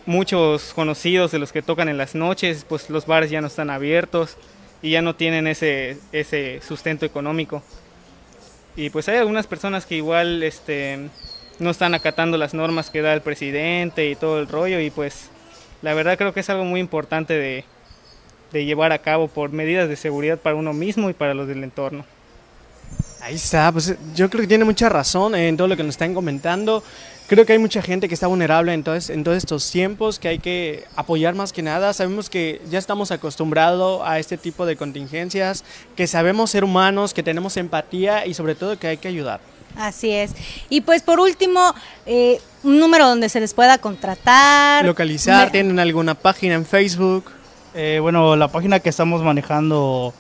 muchos 0.07 0.75
conocidos 0.75 1.33
de 1.33 1.41
los 1.41 1.51
que 1.51 1.63
tocan 1.63 1.89
en 1.89 1.99
las 1.99 2.15
noches, 2.15 2.65
pues 2.69 2.89
los 2.89 3.05
bares 3.07 3.33
ya 3.33 3.41
no 3.41 3.49
están 3.49 3.69
abiertos 3.69 4.37
y 4.81 4.91
ya 4.91 5.03
no 5.03 5.17
tienen 5.17 5.49
ese, 5.49 5.99
ese 6.13 6.61
sustento 6.61 7.05
económico. 7.05 7.65
Y 8.77 8.91
pues 8.91 9.09
hay 9.09 9.17
algunas 9.17 9.47
personas 9.47 9.87
que 9.87 9.97
igual 9.97 10.43
este, 10.43 11.09
no 11.59 11.71
están 11.71 11.95
acatando 11.95 12.39
las 12.39 12.55
normas 12.55 12.91
que 12.91 13.03
da 13.03 13.13
el 13.13 13.21
presidente 13.21 14.09
y 14.09 14.17
todo 14.17 14.41
el 14.41 14.49
rollo 14.49 14.81
y 14.81 14.91
pues 14.91 15.29
la 15.83 15.95
verdad 15.95 16.17
creo 16.17 16.33
que 16.33 16.41
es 16.41 16.51
algo 16.51 16.65
muy 16.65 16.81
importante 16.81 17.35
de, 17.35 17.65
de 18.53 18.65
llevar 18.65 18.93
a 18.93 18.99
cabo 18.99 19.29
por 19.29 19.51
medidas 19.51 19.89
de 19.89 19.97
seguridad 19.97 20.39
para 20.39 20.57
uno 20.57 20.73
mismo 20.73 21.11
y 21.11 21.13
para 21.13 21.35
los 21.35 21.49
del 21.49 21.63
entorno. 21.65 22.05
Ahí 23.21 23.35
está, 23.35 23.71
pues 23.71 23.95
yo 24.15 24.31
creo 24.31 24.43
que 24.43 24.49
tiene 24.49 24.65
mucha 24.65 24.89
razón 24.89 25.35
en 25.35 25.57
todo 25.57 25.69
lo 25.69 25.77
que 25.77 25.83
nos 25.83 25.91
están 25.91 26.15
comentando. 26.15 26.83
Creo 27.31 27.47
que 27.47 27.53
hay 27.53 27.61
mucha 27.61 27.81
gente 27.81 28.09
que 28.09 28.15
está 28.15 28.27
vulnerable 28.27 28.75
en 28.75 28.83
todos, 28.83 29.09
en 29.09 29.23
todos 29.23 29.37
estos 29.37 29.71
tiempos, 29.71 30.19
que 30.19 30.27
hay 30.27 30.41
que 30.41 30.83
apoyar 30.97 31.37
más 31.37 31.53
que 31.53 31.63
nada. 31.63 31.93
Sabemos 31.93 32.29
que 32.29 32.61
ya 32.69 32.77
estamos 32.81 33.13
acostumbrados 33.13 34.03
a 34.05 34.19
este 34.19 34.37
tipo 34.37 34.67
de 34.67 34.75
contingencias, 34.75 35.63
que 35.95 36.09
sabemos 36.09 36.51
ser 36.51 36.65
humanos, 36.65 37.15
que 37.15 37.23
tenemos 37.23 37.57
empatía 37.57 38.27
y 38.27 38.35
sobre 38.35 38.57
todo 38.57 38.77
que 38.81 38.89
hay 38.89 38.97
que 38.97 39.07
ayudar. 39.07 39.39
Así 39.77 40.11
es. 40.11 40.33
Y 40.71 40.81
pues 40.81 41.03
por 41.03 41.21
último, 41.21 41.73
eh, 42.05 42.41
un 42.65 42.81
número 42.81 43.07
donde 43.09 43.29
se 43.29 43.39
les 43.39 43.55
pueda 43.55 43.79
contratar. 43.79 44.85
Localizar, 44.85 45.47
Me- 45.47 45.53
tienen 45.53 45.79
alguna 45.79 46.15
página 46.17 46.57
en 46.57 46.67
Facebook. 46.67 47.27
Eh, 47.77 48.01
bueno, 48.03 48.35
la 48.35 48.49
página 48.49 48.81
que 48.81 48.89
estamos 48.89 49.23
manejando 49.23 50.13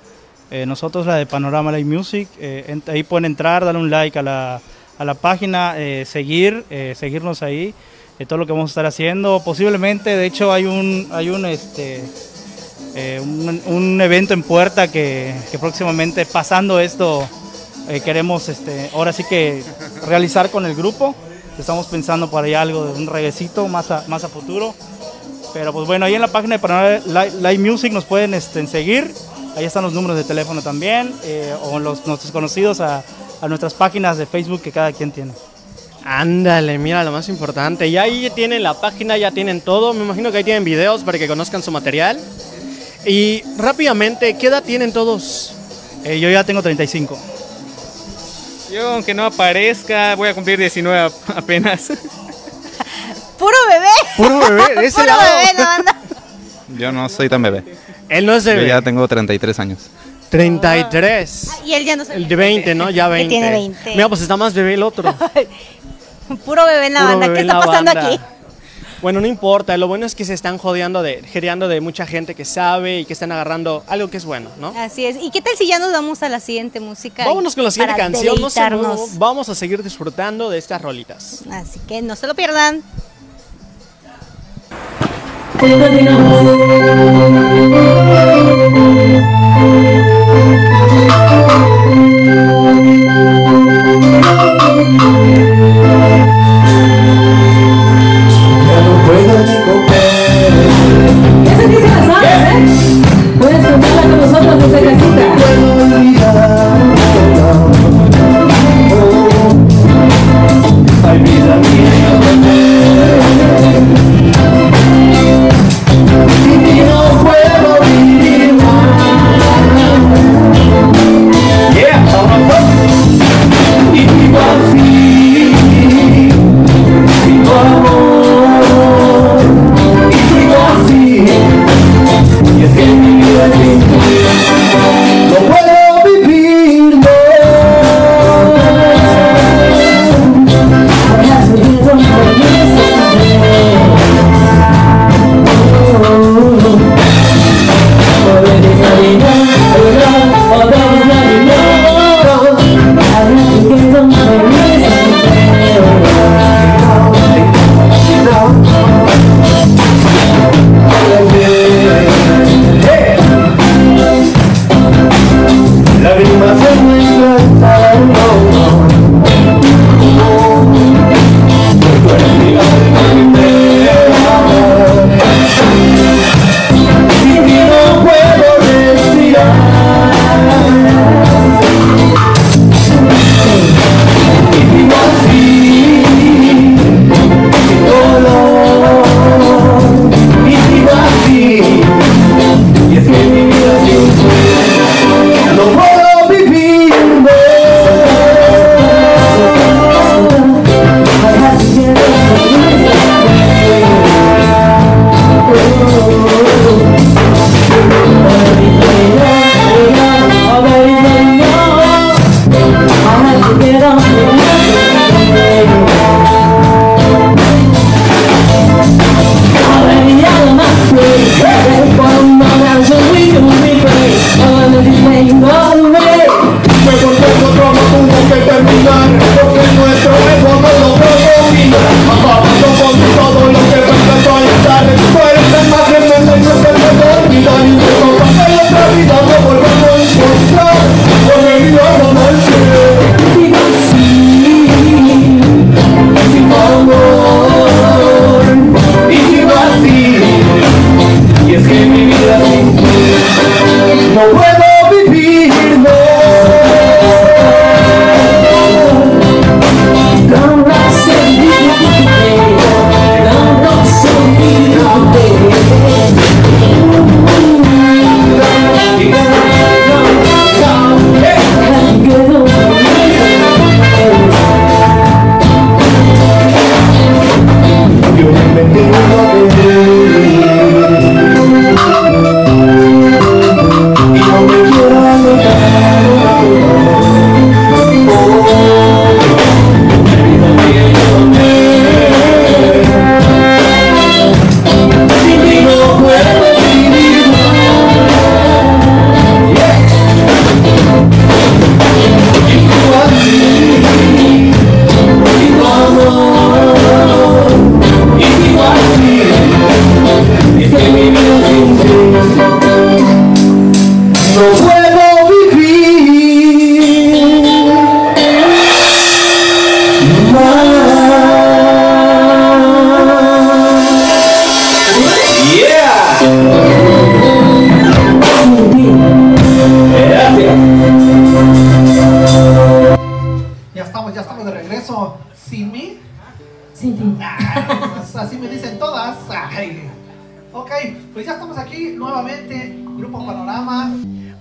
eh, 0.52 0.64
nosotros, 0.64 1.06
la 1.06 1.16
de 1.16 1.26
Panorama 1.26 1.72
Live 1.72 1.90
Music, 1.92 2.28
eh, 2.38 2.78
ahí 2.86 3.02
pueden 3.02 3.24
entrar, 3.24 3.64
darle 3.64 3.80
un 3.80 3.90
like 3.90 4.16
a 4.16 4.22
la, 4.22 4.60
a 5.00 5.04
la 5.06 5.14
página, 5.14 5.76
eh, 5.78 6.04
seguir, 6.04 6.62
eh, 6.68 6.94
seguirnos 6.94 7.42
ahí, 7.42 7.72
eh, 8.18 8.26
todo 8.26 8.38
lo 8.38 8.44
que 8.44 8.52
vamos 8.52 8.68
a 8.68 8.72
estar 8.72 8.84
haciendo. 8.84 9.40
Posiblemente, 9.42 10.14
de 10.14 10.26
hecho, 10.26 10.52
hay 10.52 10.66
un, 10.66 11.08
hay 11.10 11.30
un, 11.30 11.46
este, 11.46 12.04
eh, 12.94 13.18
un, 13.22 13.62
un 13.64 14.00
evento 14.02 14.34
en 14.34 14.42
puerta 14.42 14.92
que, 14.92 15.34
que 15.50 15.58
próximamente, 15.58 16.26
pasando 16.26 16.78
esto, 16.78 17.26
eh, 17.88 18.02
queremos, 18.02 18.50
este, 18.50 18.90
ahora 18.92 19.14
sí 19.14 19.24
que 19.24 19.62
realizar 20.06 20.50
con 20.50 20.66
el 20.66 20.74
grupo. 20.74 21.14
Estamos 21.58 21.86
pensando 21.86 22.28
por 22.30 22.44
ahí 22.44 22.52
algo 22.52 22.84
de 22.84 22.92
un 22.92 23.06
reguecito 23.06 23.68
más 23.68 23.90
a, 23.90 24.04
más 24.06 24.22
a 24.24 24.28
futuro. 24.28 24.74
Pero 25.54 25.72
pues 25.72 25.86
bueno, 25.86 26.04
ahí 26.04 26.14
en 26.14 26.20
la 26.20 26.28
página 26.28 26.58
de 26.58 27.00
Live, 27.06 27.32
Live 27.40 27.58
Music 27.58 27.90
nos 27.90 28.04
pueden 28.04 28.34
este, 28.34 28.66
seguir. 28.66 29.14
Ahí 29.56 29.64
están 29.64 29.82
los 29.82 29.94
números 29.94 30.18
de 30.18 30.24
teléfono 30.24 30.60
también. 30.60 31.10
eh, 31.24 31.54
o 31.62 31.78
los, 31.78 32.06
nuestros 32.06 32.32
conocidos 32.32 32.82
a, 32.82 33.02
a 33.40 33.48
nuestras 33.48 33.74
páginas 33.74 34.18
de 34.18 34.26
Facebook 34.26 34.62
que 34.62 34.72
cada 34.72 34.92
quien 34.92 35.10
tiene. 35.12 35.32
Ándale, 36.04 36.78
mira 36.78 37.04
lo 37.04 37.12
más 37.12 37.28
importante. 37.28 37.86
Y 37.88 37.96
ahí 37.98 38.30
tienen 38.34 38.62
la 38.62 38.74
página, 38.74 39.16
ya 39.18 39.30
tienen 39.30 39.60
todo. 39.60 39.92
Me 39.92 40.02
imagino 40.04 40.30
que 40.32 40.38
ahí 40.38 40.44
tienen 40.44 40.64
videos 40.64 41.02
para 41.02 41.18
que 41.18 41.28
conozcan 41.28 41.62
su 41.62 41.70
material. 41.70 42.18
Y 43.06 43.42
rápidamente, 43.58 44.36
¿qué 44.36 44.46
edad 44.48 44.62
tienen 44.62 44.92
todos? 44.92 45.52
Eh, 46.04 46.18
yo 46.20 46.30
ya 46.30 46.44
tengo 46.44 46.62
35. 46.62 47.18
Yo 48.72 48.88
aunque 48.94 49.14
no 49.14 49.24
aparezca, 49.24 50.14
voy 50.14 50.28
a 50.28 50.34
cumplir 50.34 50.58
19 50.58 50.98
ap- 50.98 51.36
apenas. 51.36 51.88
Puro 53.38 53.56
bebé. 53.68 53.86
Puro 54.16 54.38
bebé, 54.38 54.80
de 54.80 54.86
ese 54.86 54.94
Puro 55.00 55.06
lado. 55.06 55.20
bebé, 55.22 55.58
la 55.58 55.64
banda. 55.64 55.96
Yo 56.78 56.92
no 56.92 57.08
soy 57.08 57.28
tan 57.28 57.42
bebé. 57.42 57.64
Él 58.08 58.26
no 58.26 58.34
es 58.34 58.44
Yo 58.44 58.52
de 58.52 58.66
ya 58.68 58.80
tengo 58.82 59.06
33 59.08 59.58
años. 59.60 59.78
33. 60.30 61.50
Y 61.66 61.74
él 61.74 61.84
ya 61.84 61.96
no 61.96 62.04
se 62.04 62.14
El 62.14 62.28
de 62.28 62.36
20, 62.36 62.74
¿no? 62.74 62.90
Ya 62.90 63.06
Que 63.06 63.12
20. 63.14 63.28
tiene 63.28 63.50
20. 63.50 63.90
Mira, 63.90 64.08
pues 64.08 64.20
está 64.22 64.36
más 64.36 64.54
bebé 64.54 64.74
el 64.74 64.82
otro. 64.82 65.14
Puro 66.44 66.64
bebé 66.64 66.86
en 66.86 66.94
la 66.94 67.00
Puro 67.00 67.18
banda. 67.18 67.34
¿Qué 67.34 67.40
está 67.40 67.58
pasando 67.58 67.92
banda. 67.92 68.06
aquí? 68.06 68.20
Bueno, 69.02 69.20
no 69.20 69.26
importa. 69.26 69.76
Lo 69.76 69.88
bueno 69.88 70.06
es 70.06 70.14
que 70.14 70.24
se 70.24 70.34
están 70.34 70.58
jodeando 70.58 71.02
de, 71.02 71.24
jodeando 71.32 71.68
de 71.68 71.80
mucha 71.80 72.06
gente 72.06 72.34
que 72.34 72.44
sabe 72.44 73.00
y 73.00 73.04
que 73.06 73.12
están 73.14 73.32
agarrando 73.32 73.82
algo 73.88 74.08
que 74.08 74.18
es 74.18 74.24
bueno, 74.24 74.50
¿no? 74.60 74.72
Así 74.76 75.06
es. 75.06 75.16
¿Y 75.20 75.30
qué 75.30 75.40
tal 75.40 75.54
si 75.56 75.66
ya 75.66 75.78
nos 75.78 75.90
vamos 75.90 76.22
a 76.22 76.28
la 76.28 76.38
siguiente 76.38 76.80
música? 76.80 77.24
Vámonos 77.24 77.54
con 77.54 77.64
la 77.64 77.70
siguiente 77.70 77.94
para 77.94 78.04
canción. 78.10 78.40
No 78.40 78.50
se 78.50 78.60
muevan, 78.70 78.98
vamos 79.18 79.48
a 79.48 79.54
seguir 79.54 79.82
disfrutando 79.82 80.50
de 80.50 80.58
estas 80.58 80.80
rolitas. 80.82 81.42
Así 81.50 81.80
que 81.88 82.02
no 82.02 82.14
se 82.14 82.26
lo 82.26 82.34
pierdan. 82.34 82.82
Continuamos. 85.58 86.40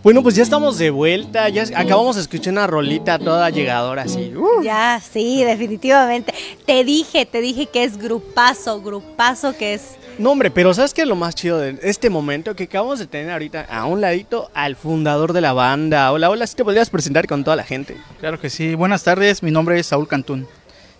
Bueno, 0.09 0.23
pues 0.23 0.33
ya 0.33 0.41
estamos 0.41 0.79
de 0.79 0.89
vuelta. 0.89 1.49
Ya 1.49 1.65
acabamos 1.75 2.15
de 2.15 2.23
escuchar 2.23 2.53
una 2.53 2.65
rolita 2.65 3.19
toda 3.19 3.47
llegadora 3.51 4.01
así. 4.01 4.33
Uh. 4.35 4.63
Ya, 4.63 4.99
sí, 4.99 5.43
definitivamente. 5.43 6.33
Te 6.65 6.83
dije, 6.83 7.27
te 7.27 7.41
dije 7.41 7.67
que 7.67 7.83
es 7.83 7.95
grupazo, 7.95 8.81
grupazo 8.81 9.55
que 9.55 9.75
es. 9.75 9.97
No, 10.17 10.31
hombre, 10.31 10.49
pero 10.49 10.73
¿sabes 10.73 10.95
qué 10.95 11.03
es 11.03 11.07
lo 11.07 11.15
más 11.15 11.35
chido 11.35 11.59
de 11.59 11.77
este 11.83 12.09
momento? 12.09 12.55
Que 12.55 12.63
acabamos 12.63 12.97
de 12.97 13.05
tener 13.05 13.29
ahorita 13.29 13.67
a 13.69 13.85
un 13.85 14.01
ladito 14.01 14.49
al 14.55 14.75
fundador 14.75 15.31
de 15.31 15.41
la 15.41 15.53
banda. 15.53 16.11
Hola, 16.11 16.31
hola, 16.31 16.47
¿sí 16.47 16.55
te 16.55 16.63
podrías 16.63 16.89
presentar 16.89 17.27
con 17.27 17.43
toda 17.43 17.55
la 17.55 17.63
gente? 17.63 17.95
Claro 18.19 18.39
que 18.39 18.49
sí. 18.49 18.73
Buenas 18.73 19.03
tardes, 19.03 19.43
mi 19.43 19.51
nombre 19.51 19.79
es 19.79 19.85
Saúl 19.85 20.07
Cantún. 20.07 20.47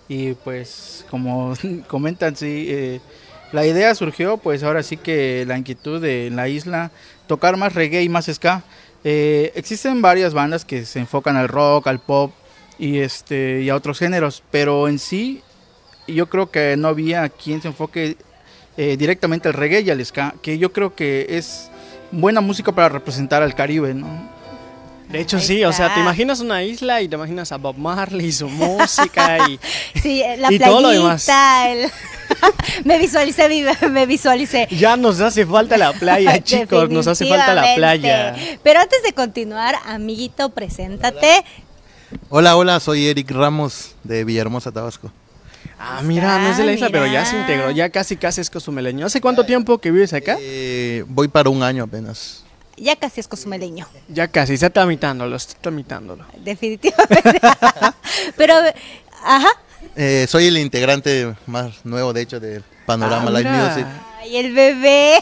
Y 0.07 0.33
pues, 0.33 1.03
como 1.09 1.55
comentan, 1.87 2.35
sí, 2.35 2.67
eh, 2.69 3.01
la 3.53 3.65
idea 3.65 3.95
surgió, 3.95 4.37
pues 4.37 4.61
ahora 4.61 4.83
sí 4.83 4.97
que 4.97 5.45
la 5.47 5.57
inquietud 5.57 5.99
de 5.99 6.27
en 6.27 6.35
la 6.35 6.47
isla 6.47 6.91
tocar 7.25 7.57
más 7.57 7.73
reggae 7.73 8.03
y 8.03 8.09
más 8.09 8.27
ska. 8.31 8.63
Eh, 9.03 9.51
existen 9.55 10.01
varias 10.01 10.33
bandas 10.33 10.65
que 10.65 10.85
se 10.85 10.99
enfocan 10.99 11.37
al 11.37 11.47
rock, 11.47 11.87
al 11.87 11.99
pop 11.99 12.31
y 12.77 12.99
este 12.99 13.61
y 13.61 13.69
a 13.69 13.75
otros 13.75 13.99
géneros, 13.99 14.43
pero 14.51 14.87
en 14.87 14.99
sí 14.99 15.41
yo 16.07 16.27
creo 16.27 16.49
que 16.51 16.75
no 16.77 16.87
había 16.89 17.29
quien 17.29 17.61
se 17.61 17.67
enfoque 17.69 18.17
eh, 18.77 18.97
directamente 18.97 19.47
al 19.47 19.53
reggae 19.53 19.81
y 19.81 19.89
al 19.89 20.03
ska, 20.05 20.33
que 20.41 20.57
yo 20.57 20.73
creo 20.73 20.95
que 20.95 21.27
es 21.29 21.69
buena 22.11 22.41
música 22.41 22.71
para 22.71 22.89
representar 22.89 23.41
al 23.43 23.53
Caribe, 23.55 23.93
¿no? 23.93 24.07
De 25.09 25.19
hecho, 25.19 25.39
sí, 25.39 25.63
o 25.63 25.73
sea, 25.73 25.91
te 25.93 25.99
imaginas 26.01 26.39
una 26.39 26.61
isla 26.63 27.01
y 27.01 27.07
te 27.07 27.15
imaginas 27.15 27.51
a 27.51 27.57
Bob 27.57 27.75
Marley 27.77 28.27
y 28.27 28.31
su 28.31 28.47
música 28.49 29.49
y, 29.49 29.59
Sí, 29.99 30.21
la 30.37 30.51
y 30.53 30.57
playita, 30.59 30.65
todo 30.67 30.81
lo 30.81 30.89
demás. 30.89 31.27
el- 31.65 31.89
me 32.85 32.97
visualicé, 32.97 33.49
me 33.89 34.05
visualicé. 34.05 34.67
Ya 34.71 34.97
nos 34.97 35.19
hace 35.21 35.45
falta 35.45 35.77
la 35.77 35.93
playa, 35.93 36.39
chicos, 36.43 36.89
nos 36.89 37.07
hace 37.07 37.25
falta 37.27 37.53
la 37.53 37.75
playa. 37.75 38.35
Pero 38.63 38.79
antes 38.79 39.03
de 39.03 39.13
continuar, 39.13 39.75
amiguito, 39.85 40.49
preséntate. 40.49 41.43
Hola, 42.29 42.55
hola, 42.57 42.79
soy 42.79 43.07
Eric 43.07 43.29
Ramos 43.31 43.95
de 44.03 44.23
Villahermosa, 44.23 44.71
Tabasco. 44.71 45.11
Ah, 45.77 46.01
mira, 46.03 46.39
no 46.39 46.49
es 46.49 46.57
de 46.57 46.65
la 46.65 46.73
isla, 46.73 46.89
pero 46.91 47.05
ya 47.07 47.23
se 47.25 47.37
integró, 47.37 47.71
ya 47.71 47.89
casi 47.89 48.17
casi 48.17 48.41
es 48.41 48.49
cozumeleño. 48.49 49.05
¿Hace 49.05 49.21
cuánto 49.21 49.45
tiempo 49.45 49.77
que 49.77 49.91
vives 49.91 50.11
acá? 50.13 50.37
Eh, 50.41 51.05
voy 51.07 51.27
para 51.29 51.49
un 51.49 51.63
año 51.63 51.83
apenas. 51.85 52.43
Ya 52.75 52.95
casi 52.95 53.19
es 53.19 53.27
cozumeleño, 53.27 53.87
Ya 54.07 54.27
casi, 54.27 54.53
está 54.53 54.69
tramitándolo, 54.69 55.35
está 55.35 55.53
tramitándolo. 55.59 56.25
definitivamente. 56.43 57.39
Pero, 58.37 58.53
ajá. 59.23 59.49
Eh, 60.01 60.27
soy 60.29 60.47
el 60.47 60.57
integrante 60.57 61.35
más 61.45 61.83
nuevo, 61.83 62.13
de 62.13 62.21
hecho, 62.21 62.39
del 62.39 62.63
Panorama 62.85 63.25
Ah, 63.27 63.31
Live. 63.31 63.49
Music. 63.49 63.85
Y 64.31 64.35
el 64.37 64.53
bebé. 64.53 65.19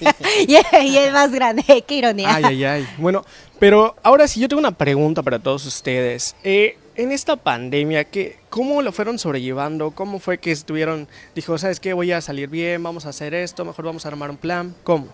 y, 0.46 0.54
el, 0.54 0.86
y 0.86 0.98
el 0.98 1.10
más 1.10 1.32
grande, 1.32 1.64
qué 1.88 1.94
ironía. 1.94 2.34
Ay, 2.34 2.44
ay, 2.44 2.64
ay. 2.64 2.88
Bueno, 2.98 3.24
pero 3.58 3.96
ahora 4.02 4.28
sí, 4.28 4.38
yo 4.38 4.48
tengo 4.48 4.60
una 4.60 4.72
pregunta 4.72 5.22
para 5.22 5.38
todos 5.38 5.64
ustedes. 5.64 6.36
Eh, 6.44 6.76
en 6.94 7.10
esta 7.10 7.36
pandemia, 7.36 8.04
¿qué, 8.04 8.38
¿cómo 8.50 8.82
lo 8.82 8.92
fueron 8.92 9.18
sobrellevando? 9.18 9.92
¿Cómo 9.92 10.18
fue 10.18 10.36
que 10.36 10.50
estuvieron? 10.52 11.08
Dijo, 11.34 11.56
¿sabes 11.56 11.80
qué? 11.80 11.94
Voy 11.94 12.12
a 12.12 12.20
salir 12.20 12.50
bien, 12.50 12.82
vamos 12.82 13.06
a 13.06 13.08
hacer 13.08 13.32
esto, 13.32 13.64
mejor 13.64 13.86
vamos 13.86 14.04
a 14.04 14.08
armar 14.08 14.28
un 14.28 14.36
plan. 14.36 14.74
¿Cómo? 14.84 15.08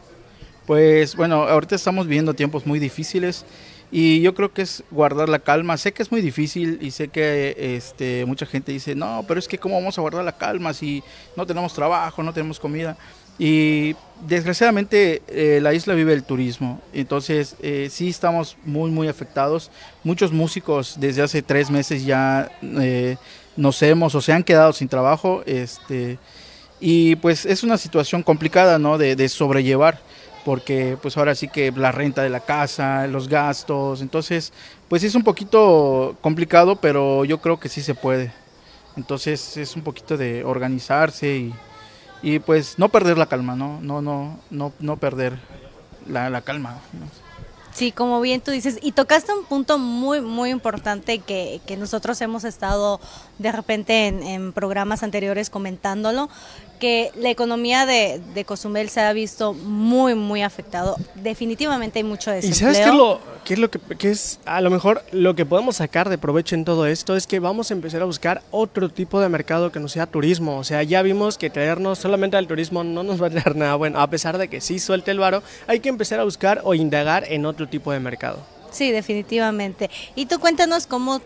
Pues 0.66 1.14
bueno, 1.14 1.44
ahorita 1.44 1.76
estamos 1.76 2.08
viviendo 2.08 2.34
tiempos 2.34 2.66
muy 2.66 2.80
difíciles 2.80 3.44
y 3.90 4.20
yo 4.20 4.34
creo 4.34 4.52
que 4.52 4.62
es 4.62 4.82
guardar 4.90 5.28
la 5.28 5.38
calma. 5.38 5.76
Sé 5.76 5.92
que 5.92 6.02
es 6.02 6.10
muy 6.10 6.20
difícil 6.20 6.78
y 6.80 6.90
sé 6.90 7.08
que 7.08 7.76
este, 7.76 8.24
mucha 8.26 8.46
gente 8.46 8.72
dice, 8.72 8.94
no, 8.94 9.24
pero 9.28 9.38
es 9.38 9.48
que 9.48 9.58
cómo 9.58 9.76
vamos 9.76 9.96
a 9.98 10.00
guardar 10.00 10.24
la 10.24 10.36
calma 10.36 10.74
si 10.74 11.02
no 11.36 11.46
tenemos 11.46 11.72
trabajo, 11.72 12.22
no 12.22 12.32
tenemos 12.32 12.58
comida. 12.58 12.96
Y 13.38 13.94
desgraciadamente 14.26 15.22
eh, 15.28 15.60
la 15.60 15.74
isla 15.74 15.92
vive 15.92 16.14
el 16.14 16.24
turismo, 16.24 16.80
entonces 16.94 17.54
eh, 17.60 17.88
sí 17.90 18.08
estamos 18.08 18.56
muy, 18.64 18.90
muy 18.90 19.08
afectados. 19.08 19.70
Muchos 20.04 20.32
músicos 20.32 20.96
desde 20.98 21.22
hace 21.22 21.42
tres 21.42 21.70
meses 21.70 22.04
ya 22.04 22.50
eh, 22.62 23.16
nos 23.56 23.82
hemos 23.82 24.14
o 24.14 24.20
se 24.22 24.32
han 24.32 24.42
quedado 24.42 24.72
sin 24.72 24.88
trabajo. 24.88 25.42
Este, 25.44 26.18
y 26.80 27.16
pues 27.16 27.44
es 27.44 27.62
una 27.62 27.76
situación 27.78 28.22
complicada, 28.22 28.78
¿no? 28.78 28.96
De, 28.96 29.16
de 29.16 29.28
sobrellevar, 29.28 30.00
porque 30.46 30.96
pues 31.02 31.16
ahora 31.16 31.34
sí 31.34 31.48
que 31.48 31.72
la 31.72 31.90
renta 31.90 32.22
de 32.22 32.28
la 32.28 32.38
casa, 32.38 33.08
los 33.08 33.28
gastos, 33.28 34.00
entonces 34.00 34.52
pues 34.88 35.02
es 35.02 35.16
un 35.16 35.24
poquito 35.24 36.16
complicado, 36.20 36.76
pero 36.76 37.24
yo 37.24 37.40
creo 37.40 37.58
que 37.58 37.68
sí 37.68 37.82
se 37.82 37.96
puede. 37.96 38.32
Entonces 38.96 39.56
es 39.56 39.74
un 39.74 39.82
poquito 39.82 40.16
de 40.16 40.44
organizarse 40.44 41.36
y, 41.36 41.54
y 42.22 42.38
pues 42.38 42.78
no 42.78 42.88
perder 42.90 43.18
la 43.18 43.26
calma, 43.26 43.56
¿no? 43.56 43.80
No, 43.80 44.00
no, 44.00 44.38
no, 44.50 44.72
no 44.78 44.96
perder 44.98 45.36
la, 46.08 46.30
la 46.30 46.42
calma. 46.42 46.78
Sí, 47.72 47.92
como 47.92 48.20
bien 48.20 48.40
tú 48.40 48.52
dices, 48.52 48.78
y 48.80 48.92
tocaste 48.92 49.34
un 49.34 49.44
punto 49.44 49.78
muy, 49.78 50.22
muy 50.22 50.50
importante 50.50 51.18
que, 51.18 51.60
que 51.66 51.76
nosotros 51.76 52.18
hemos 52.20 52.44
estado 52.44 53.00
de 53.38 53.52
repente 53.52 54.06
en, 54.06 54.22
en 54.22 54.52
programas 54.52 55.02
anteriores 55.02 55.50
comentándolo, 55.50 56.30
que 56.78 57.10
la 57.16 57.30
economía 57.30 57.86
de, 57.86 58.20
de 58.34 58.44
Cozumel 58.44 58.88
se 58.88 59.00
ha 59.00 59.12
visto 59.12 59.52
muy, 59.52 60.14
muy 60.14 60.42
afectado. 60.42 60.96
Definitivamente 61.14 61.98
hay 61.98 62.04
mucho 62.04 62.30
¿Y 62.30 62.36
desempleo. 62.36 62.60
sabes 62.72 62.78
qué 62.78 62.88
es 62.88 62.94
lo, 62.94 63.20
qué 63.44 63.54
es 63.54 63.58
lo 63.60 63.70
que 63.70 63.78
qué 63.96 64.10
es 64.10 64.40
a 64.44 64.60
lo 64.60 64.70
mejor 64.70 65.02
lo 65.12 65.34
que 65.34 65.46
podemos 65.46 65.76
sacar 65.76 66.08
de 66.08 66.18
provecho 66.18 66.54
en 66.54 66.64
todo 66.64 66.86
esto 66.86 67.16
es 67.16 67.26
que 67.26 67.40
vamos 67.40 67.70
a 67.70 67.74
empezar 67.74 68.02
a 68.02 68.04
buscar 68.04 68.42
otro 68.50 68.88
tipo 68.88 69.20
de 69.20 69.28
mercado 69.28 69.72
que 69.72 69.80
no 69.80 69.88
sea 69.88 70.06
turismo, 70.06 70.58
o 70.58 70.64
sea, 70.64 70.82
ya 70.82 71.02
vimos 71.02 71.38
que 71.38 71.50
traernos 71.50 71.98
solamente 71.98 72.36
al 72.36 72.46
turismo 72.46 72.84
no 72.84 73.02
nos 73.02 73.22
va 73.22 73.28
a 73.28 73.30
traer 73.30 73.56
nada 73.56 73.74
bueno, 73.76 74.00
a 74.00 74.08
pesar 74.10 74.38
de 74.38 74.48
que 74.48 74.60
sí 74.60 74.78
suelte 74.78 75.10
el 75.10 75.18
varo, 75.18 75.42
hay 75.66 75.80
que 75.80 75.88
empezar 75.88 76.20
a 76.20 76.24
buscar 76.24 76.60
o 76.64 76.74
indagar 76.74 77.24
en 77.30 77.46
otro 77.46 77.68
tipo 77.68 77.92
de 77.92 78.00
mercado. 78.00 78.38
Sí, 78.70 78.90
definitivamente. 78.90 79.90
Y 80.14 80.26
tú 80.26 80.38
cuéntanos 80.38 80.86
cómo 80.86 81.20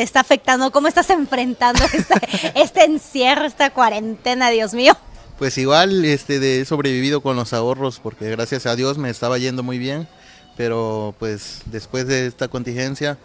te 0.00 0.04
está 0.04 0.20
afectando, 0.20 0.72
cómo 0.72 0.88
estás 0.88 1.10
enfrentando 1.10 1.84
esta- 1.92 2.18
este 2.54 2.84
encierro, 2.84 3.44
esta 3.44 3.68
cuarentena, 3.68 4.48
Dios 4.48 4.72
mío. 4.72 4.96
Pues 5.38 5.58
igual 5.58 6.06
este, 6.06 6.40
de, 6.40 6.62
he 6.62 6.64
sobrevivido 6.64 7.20
con 7.20 7.36
los 7.36 7.52
ahorros 7.52 8.00
porque 8.02 8.30
gracias 8.30 8.64
a 8.64 8.76
Dios 8.76 8.96
me 8.96 9.10
estaba 9.10 9.36
yendo 9.36 9.62
muy 9.62 9.76
bien, 9.78 10.08
pero 10.56 11.14
pues 11.18 11.60
después 11.66 12.06
de 12.06 12.26
esta 12.26 12.48
contingencia 12.48 13.18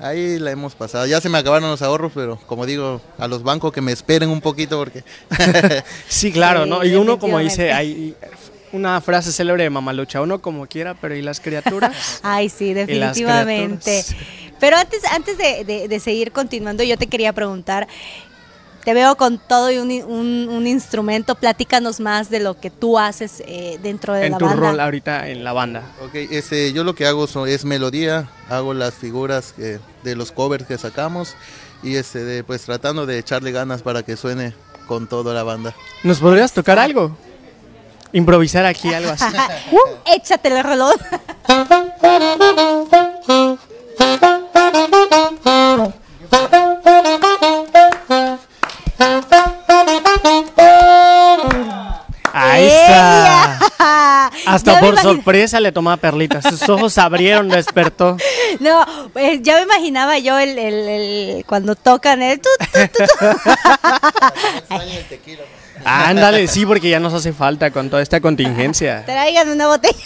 ahí 0.00 0.38
la 0.38 0.52
hemos 0.52 0.74
pasado. 0.74 1.04
Ya 1.04 1.20
se 1.20 1.28
me 1.28 1.36
acabaron 1.36 1.68
los 1.68 1.82
ahorros, 1.82 2.12
pero 2.14 2.38
como 2.46 2.64
digo, 2.64 3.02
a 3.18 3.28
los 3.28 3.42
bancos 3.42 3.70
que 3.70 3.82
me 3.82 3.92
esperen 3.92 4.30
un 4.30 4.40
poquito 4.40 4.78
porque... 4.78 5.04
Sí, 6.08 6.32
claro, 6.32 6.64
¿no? 6.64 6.82
Y 6.82 6.94
uno 6.94 7.18
como 7.18 7.40
dice, 7.40 7.74
hay 7.74 8.14
una 8.72 8.98
frase 9.02 9.32
célebre 9.32 9.64
de 9.64 9.70
Mamalucha, 9.70 10.22
uno 10.22 10.40
como 10.40 10.66
quiera, 10.66 10.94
pero 10.94 11.14
¿y 11.14 11.20
las 11.20 11.40
criaturas? 11.40 12.20
Ay, 12.22 12.48
sí, 12.48 12.72
definitivamente. 12.72 14.02
Pero 14.62 14.76
antes, 14.76 15.02
antes 15.10 15.36
de, 15.38 15.64
de- 15.64 15.88
de 15.88 15.98
seguir 15.98 16.30
continuando, 16.30 16.84
yo 16.84 16.96
te 16.96 17.08
quería 17.08 17.32
preguntar, 17.32 17.88
te 18.84 18.94
veo 18.94 19.16
con 19.16 19.38
todo 19.38 19.72
y 19.72 19.78
un, 19.78 19.90
un- 19.90 20.48
un 20.48 20.66
instrumento, 20.68 21.34
platícanos 21.34 21.98
más 21.98 22.30
de 22.30 22.38
lo 22.38 22.54
que 22.60 22.70
tú 22.70 22.96
haces 22.96 23.42
eh, 23.44 23.80
dentro 23.82 24.14
de 24.14 24.26
en 24.26 24.32
la 24.32 24.38
tu 24.38 24.44
banda. 24.44 24.70
rol 24.70 24.78
ahorita 24.78 25.28
en 25.30 25.42
la 25.42 25.52
banda. 25.52 25.82
Ok, 26.04 26.14
este, 26.30 26.72
yo 26.72 26.84
lo 26.84 26.94
que 26.94 27.06
hago 27.08 27.26
son- 27.26 27.48
es 27.48 27.64
melodía, 27.64 28.28
hago 28.48 28.72
las 28.72 28.94
figuras 28.94 29.52
que- 29.52 29.80
de 30.04 30.14
los 30.14 30.30
covers 30.30 30.64
que 30.64 30.78
sacamos 30.78 31.34
y 31.82 31.96
este, 31.96 32.22
de, 32.24 32.44
pues 32.44 32.62
tratando 32.62 33.04
de 33.04 33.18
echarle 33.18 33.50
ganas 33.50 33.82
para 33.82 34.04
que 34.04 34.16
suene 34.16 34.54
con 34.86 35.08
toda 35.08 35.34
la 35.34 35.42
banda. 35.42 35.74
¿Nos 36.04 36.20
podrías 36.20 36.52
tocar 36.52 36.78
algo? 36.78 37.16
Improvisar 38.12 38.64
aquí 38.64 38.94
algo 38.94 39.10
así. 39.10 39.24
Échate 40.14 40.56
el 40.56 40.62
reloj. 40.62 40.94
Ahí 52.34 52.66
está. 52.66 53.58
Hasta 54.46 54.72
Ya 54.74 54.80
por 54.80 54.88
imagino- 54.90 55.02
sorpresa 55.02 55.60
le 55.60 55.70
tomaba 55.72 55.96
perlitas. 55.98 56.44
Sus 56.44 56.66
ojos 56.68 56.92
se 56.94 57.00
abrieron, 57.00 57.48
despertó. 57.48 58.16
No, 58.60 58.84
pues 59.12 59.40
ya 59.42 59.56
me 59.56 59.62
imaginaba 59.62 60.18
yo 60.18 60.38
el, 60.38 60.58
el- 60.58 60.88
el- 60.88 61.44
cuando 61.46 61.74
tocan 61.74 62.20
el 62.22 62.38
tu, 62.40 62.48
tu, 62.58 62.80
tu, 62.88 63.04
tu. 63.18 63.26
Ándale, 65.84 66.46
sí, 66.48 66.64
porque 66.66 66.88
ya 66.88 67.00
nos 67.00 67.12
hace 67.14 67.32
falta 67.32 67.70
con 67.70 67.90
toda 67.90 68.02
esta 68.02 68.20
contingencia. 68.20 69.02
Traigan 69.06 69.48
una 69.48 69.66
botella. 69.68 69.96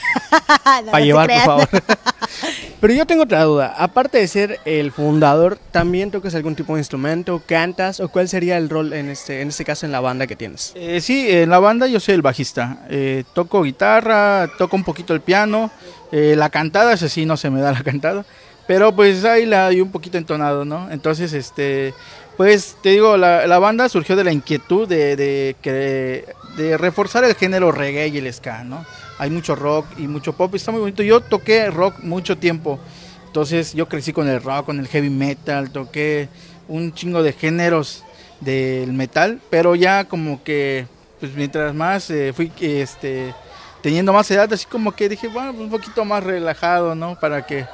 No, 0.85 0.91
Para 0.91 1.05
llevar, 1.05 1.29
por 1.29 1.41
favor. 1.45 1.69
Pero 2.81 2.93
yo 2.93 3.07
tengo 3.07 3.23
otra 3.23 3.43
duda. 3.45 3.75
Aparte 3.79 4.19
de 4.19 4.29
ser 4.29 4.61
el 4.65 4.93
fundador, 4.93 5.59
¿también 5.71 6.11
tocas 6.11 6.35
algún 6.35 6.55
tipo 6.55 6.75
de 6.75 6.81
instrumento? 6.81 7.43
¿Cantas? 7.47 8.01
¿O 8.01 8.09
cuál 8.09 8.29
sería 8.29 8.59
el 8.59 8.69
rol 8.69 8.93
en 8.93 9.09
este, 9.09 9.41
en 9.41 9.49
este 9.49 9.65
caso 9.65 9.87
en 9.87 9.93
la 9.93 10.01
banda 10.01 10.27
que 10.27 10.37
tienes? 10.37 10.73
Eh, 10.75 11.01
sí, 11.01 11.27
en 11.31 11.49
la 11.49 11.59
banda 11.59 11.87
yo 11.87 12.01
soy 12.01 12.15
el 12.15 12.23
bajista. 12.23 12.79
Eh, 12.91 13.25
toco 13.33 13.63
guitarra, 13.63 14.51
toco 14.59 14.77
un 14.77 14.85
poquito 14.85 15.15
el 15.15 15.21
piano. 15.21 15.71
eh, 16.13 16.35
la 16.37 16.51
cantada, 16.51 16.93
ese 16.93 17.09
sí 17.09 17.25
no 17.25 17.37
se 17.37 17.49
me 17.49 17.61
da 17.61 17.73
la 17.73 17.83
cantada. 17.83 18.25
pero 18.67 18.95
pues 18.95 19.25
ahí 19.25 19.47
la 19.47 19.69
hay 19.69 19.81
un 19.81 19.91
poquito 19.91 20.19
entonado, 20.19 20.65
¿no? 20.65 20.91
Entonces, 20.91 21.33
este, 21.33 21.95
pues 22.37 22.77
te 22.83 22.91
digo, 22.91 23.17
la, 23.17 23.47
la 23.47 23.59
banda 23.59 23.89
surgió 23.89 24.17
de 24.17 24.25
la 24.25 24.33
inquietud 24.33 24.87
de, 24.89 25.17
de, 25.17 25.57
que- 25.63 26.27
de 26.57 26.77
reforzar 26.79 27.25
el 27.25 27.35
género 27.35 27.73
reggae 27.73 28.09
y 28.09 28.19
el 28.19 28.33
ska, 28.33 28.65
¿no? 28.65 28.85
Hay 29.19 29.31
mucho 29.31 29.55
rock 29.55 29.87
y 29.99 30.07
mucho 30.09 30.35
pop, 30.35 30.51
y 30.53 30.57
está 30.57 30.73
muy 30.73 30.81
bonito. 30.81 31.03
Yo 31.03 31.21
toqué 31.21 31.71
rock 31.71 32.01
mucho 32.01 32.37
tiempo, 32.37 32.79
entonces 33.27 33.73
yo 33.75 33.89
crecí 33.89 34.13
con 34.13 34.29
el 34.29 34.43
rock, 34.43 34.67
con 34.67 34.79
el 34.79 34.89
heavy 34.89 35.11
metal, 35.11 35.71
toqué 35.71 36.29
un 36.69 36.93
chingo 36.93 37.23
de 37.23 37.33
géneros 37.33 38.05
del 38.41 38.93
metal, 38.93 39.41
pero 39.51 39.75
ya 39.75 40.05
como 40.05 40.43
que, 40.43 40.87
pues 41.21 41.33
mientras 41.35 41.75
más 41.75 42.11
eh, 42.11 42.33
fui, 42.35 42.53
este, 42.61 43.35
teniendo 43.83 44.13
más 44.13 44.31
edad, 44.31 44.53
así 44.53 44.67
como 44.67 44.93
que 44.93 45.09
dije, 45.09 45.29
bueno, 45.29 45.53
pues, 45.53 45.65
un 45.65 45.71
poquito 45.71 46.05
más 46.05 46.23
relajado, 46.23 46.95
¿no? 46.95 47.19
Para 47.19 47.47
que, 47.47 47.67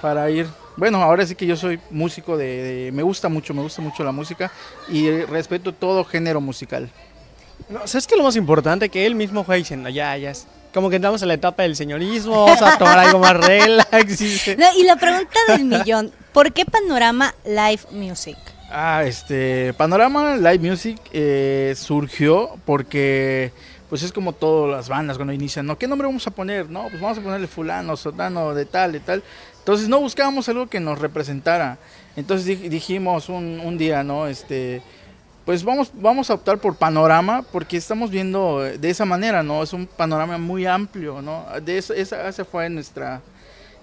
para 0.00 0.30
ir. 0.30 0.46
Bueno, 0.80 1.00
ahora 1.02 1.24
sí 1.26 1.34
que 1.36 1.46
yo 1.46 1.56
soy 1.56 1.78
músico 1.90 2.36
de, 2.36 2.46
de- 2.86 2.92
me 2.92 3.02
gusta 3.02 3.28
mucho, 3.28 3.54
me 3.54 3.62
gusta 3.62 3.80
mucho 3.82 4.02
la 4.02 4.10
música 4.12 4.50
y 4.88 5.08
respeto 5.26 5.72
todo 5.72 6.04
género 6.04 6.40
musical. 6.40 6.90
No, 7.68 7.86
¿Sabes 7.86 8.06
qué 8.06 8.14
es 8.14 8.18
lo 8.18 8.24
más 8.24 8.34
importante? 8.36 8.88
Que 8.88 9.06
él 9.06 9.14
mismo 9.14 9.44
fue 9.44 9.58
diciendo, 9.58 9.88
ya, 9.90 10.16
ya. 10.16 10.30
es- 10.30 10.46
Como 10.74 10.88
que 10.88 10.96
entramos 10.96 11.20
en 11.22 11.28
la 11.28 11.34
etapa 11.34 11.62
del 11.64 11.76
señorismo, 11.76 12.46
vamos 12.46 12.62
a 12.62 12.78
tomar 12.78 12.98
algo 12.98 13.18
más 13.18 13.34
relax. 13.46 14.20
y 14.20 14.24
dice, 14.24 14.56
No, 14.56 14.66
y 14.78 14.82
la 14.84 14.96
pregunta 14.96 15.38
del 15.48 15.64
millón, 15.64 16.10
¿por 16.32 16.52
qué 16.52 16.64
Panorama 16.64 17.34
Live 17.44 17.82
Music? 17.92 18.36
Ah, 18.72 19.02
este, 19.04 19.74
Panorama 19.74 20.36
Live 20.36 20.60
Music 20.60 20.98
eh, 21.12 21.74
surgió 21.76 22.56
porque, 22.64 23.52
pues 23.88 24.04
es 24.04 24.12
como 24.12 24.32
todas 24.32 24.70
las 24.70 24.88
bandas 24.88 25.16
cuando 25.18 25.32
inician, 25.32 25.66
¿no? 25.66 25.76
¿Qué 25.76 25.88
nombre 25.88 26.06
vamos 26.06 26.24
a 26.28 26.30
poner? 26.30 26.70
No, 26.70 26.82
pues 26.88 27.00
vamos 27.02 27.18
a 27.18 27.20
ponerle 27.20 27.48
fulano, 27.48 27.96
sotano, 27.96 28.54
de 28.54 28.64
tal, 28.64 28.92
de 28.92 29.00
tal. 29.00 29.24
Entonces 29.70 29.88
no 29.88 30.00
buscábamos 30.00 30.48
algo 30.48 30.66
que 30.66 30.80
nos 30.80 30.98
representara. 30.98 31.78
Entonces 32.16 32.44
di- 32.44 32.68
dijimos 32.68 33.28
un, 33.28 33.60
un 33.64 33.78
día, 33.78 34.02
¿no? 34.02 34.26
Este, 34.26 34.82
pues 35.44 35.62
vamos, 35.62 35.92
vamos 35.94 36.28
a 36.28 36.34
optar 36.34 36.58
por 36.58 36.74
panorama 36.74 37.44
porque 37.52 37.76
estamos 37.76 38.10
viendo 38.10 38.66
eh, 38.66 38.78
de 38.78 38.90
esa 38.90 39.04
manera, 39.04 39.44
¿no? 39.44 39.62
Es 39.62 39.72
un 39.72 39.86
panorama 39.86 40.38
muy 40.38 40.66
amplio, 40.66 41.22
¿no? 41.22 41.44
De 41.62 41.78
esa, 41.78 41.94
esa 41.94 42.44
fue 42.44 42.68
nuestra, 42.68 43.20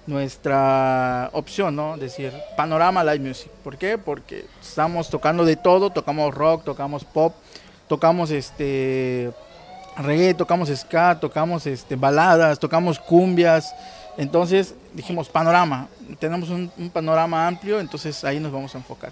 nuestra 0.08 1.30
opción, 1.32 1.74
¿no? 1.78 1.96
Decir, 1.96 2.34
panorama 2.58 3.02
live 3.06 3.20
music. 3.26 3.50
¿Por 3.64 3.78
qué? 3.78 3.98
Porque 3.98 4.46
estamos 4.62 5.10
tocando 5.10 5.46
de 5.46 5.56
todo, 5.56 5.90
tocamos 5.90 6.36
rock, 6.36 6.66
tocamos 6.66 7.06
pop, 7.06 7.34
tocamos 7.88 8.30
este 8.32 9.32
reggae, 9.98 10.34
tocamos 10.34 10.68
ska, 10.68 11.18
tocamos 11.18 11.66
este 11.66 11.96
baladas, 11.96 12.60
tocamos 12.60 13.00
cumbias. 13.00 13.74
Entonces 14.18 14.74
dijimos 14.94 15.30
panorama, 15.30 15.88
tenemos 16.20 16.50
un, 16.50 16.72
un 16.78 16.90
panorama 16.90 17.48
amplio, 17.48 17.80
entonces 17.80 18.24
ahí 18.24 18.40
nos 18.40 18.52
vamos 18.52 18.74
a 18.74 18.80
enfocar. 18.80 19.12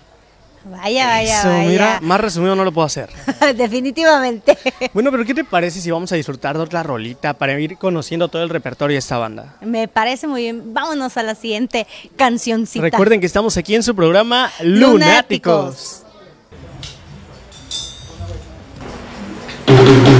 Vaya, 0.68 1.06
vaya, 1.06 1.40
Eso, 1.42 1.48
vaya. 1.50 1.70
mira, 1.70 2.00
más 2.02 2.20
resumido 2.20 2.56
no 2.56 2.64
lo 2.64 2.72
puedo 2.72 2.88
hacer. 2.88 3.08
Definitivamente. 3.56 4.58
Bueno, 4.96 5.12
pero 5.12 5.24
¿qué 5.24 5.36
te 5.36 5.44
parece 5.44 5.80
si 5.80 5.92
vamos 5.92 6.12
a 6.12 6.16
disfrutar 6.16 6.58
de 6.58 6.64
otra 6.64 6.82
rolita 6.82 7.36
para 7.36 7.60
ir 7.60 7.78
conociendo 7.78 8.30
todo 8.30 8.42
el 8.42 8.50
repertorio 8.50 8.96
de 8.96 9.00
esta 9.00 9.20
banda? 9.20 9.58
Me 9.62 9.88
parece 9.88 10.26
muy 10.26 10.42
bien. 10.42 10.74
Vámonos 10.74 11.18
a 11.18 11.24
la 11.24 11.36
siguiente 11.36 11.86
cancioncita. 12.16 12.82
Recuerden 12.82 13.20
que 13.20 13.28
estamos 13.28 13.58
aquí 13.58 13.76
en 13.76 13.84
su 13.84 13.96
programa 13.96 14.52
Lunáticos. 14.64 16.02
Dígame 19.68 20.15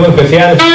petición 0.00 0.50
especial. 0.50 0.69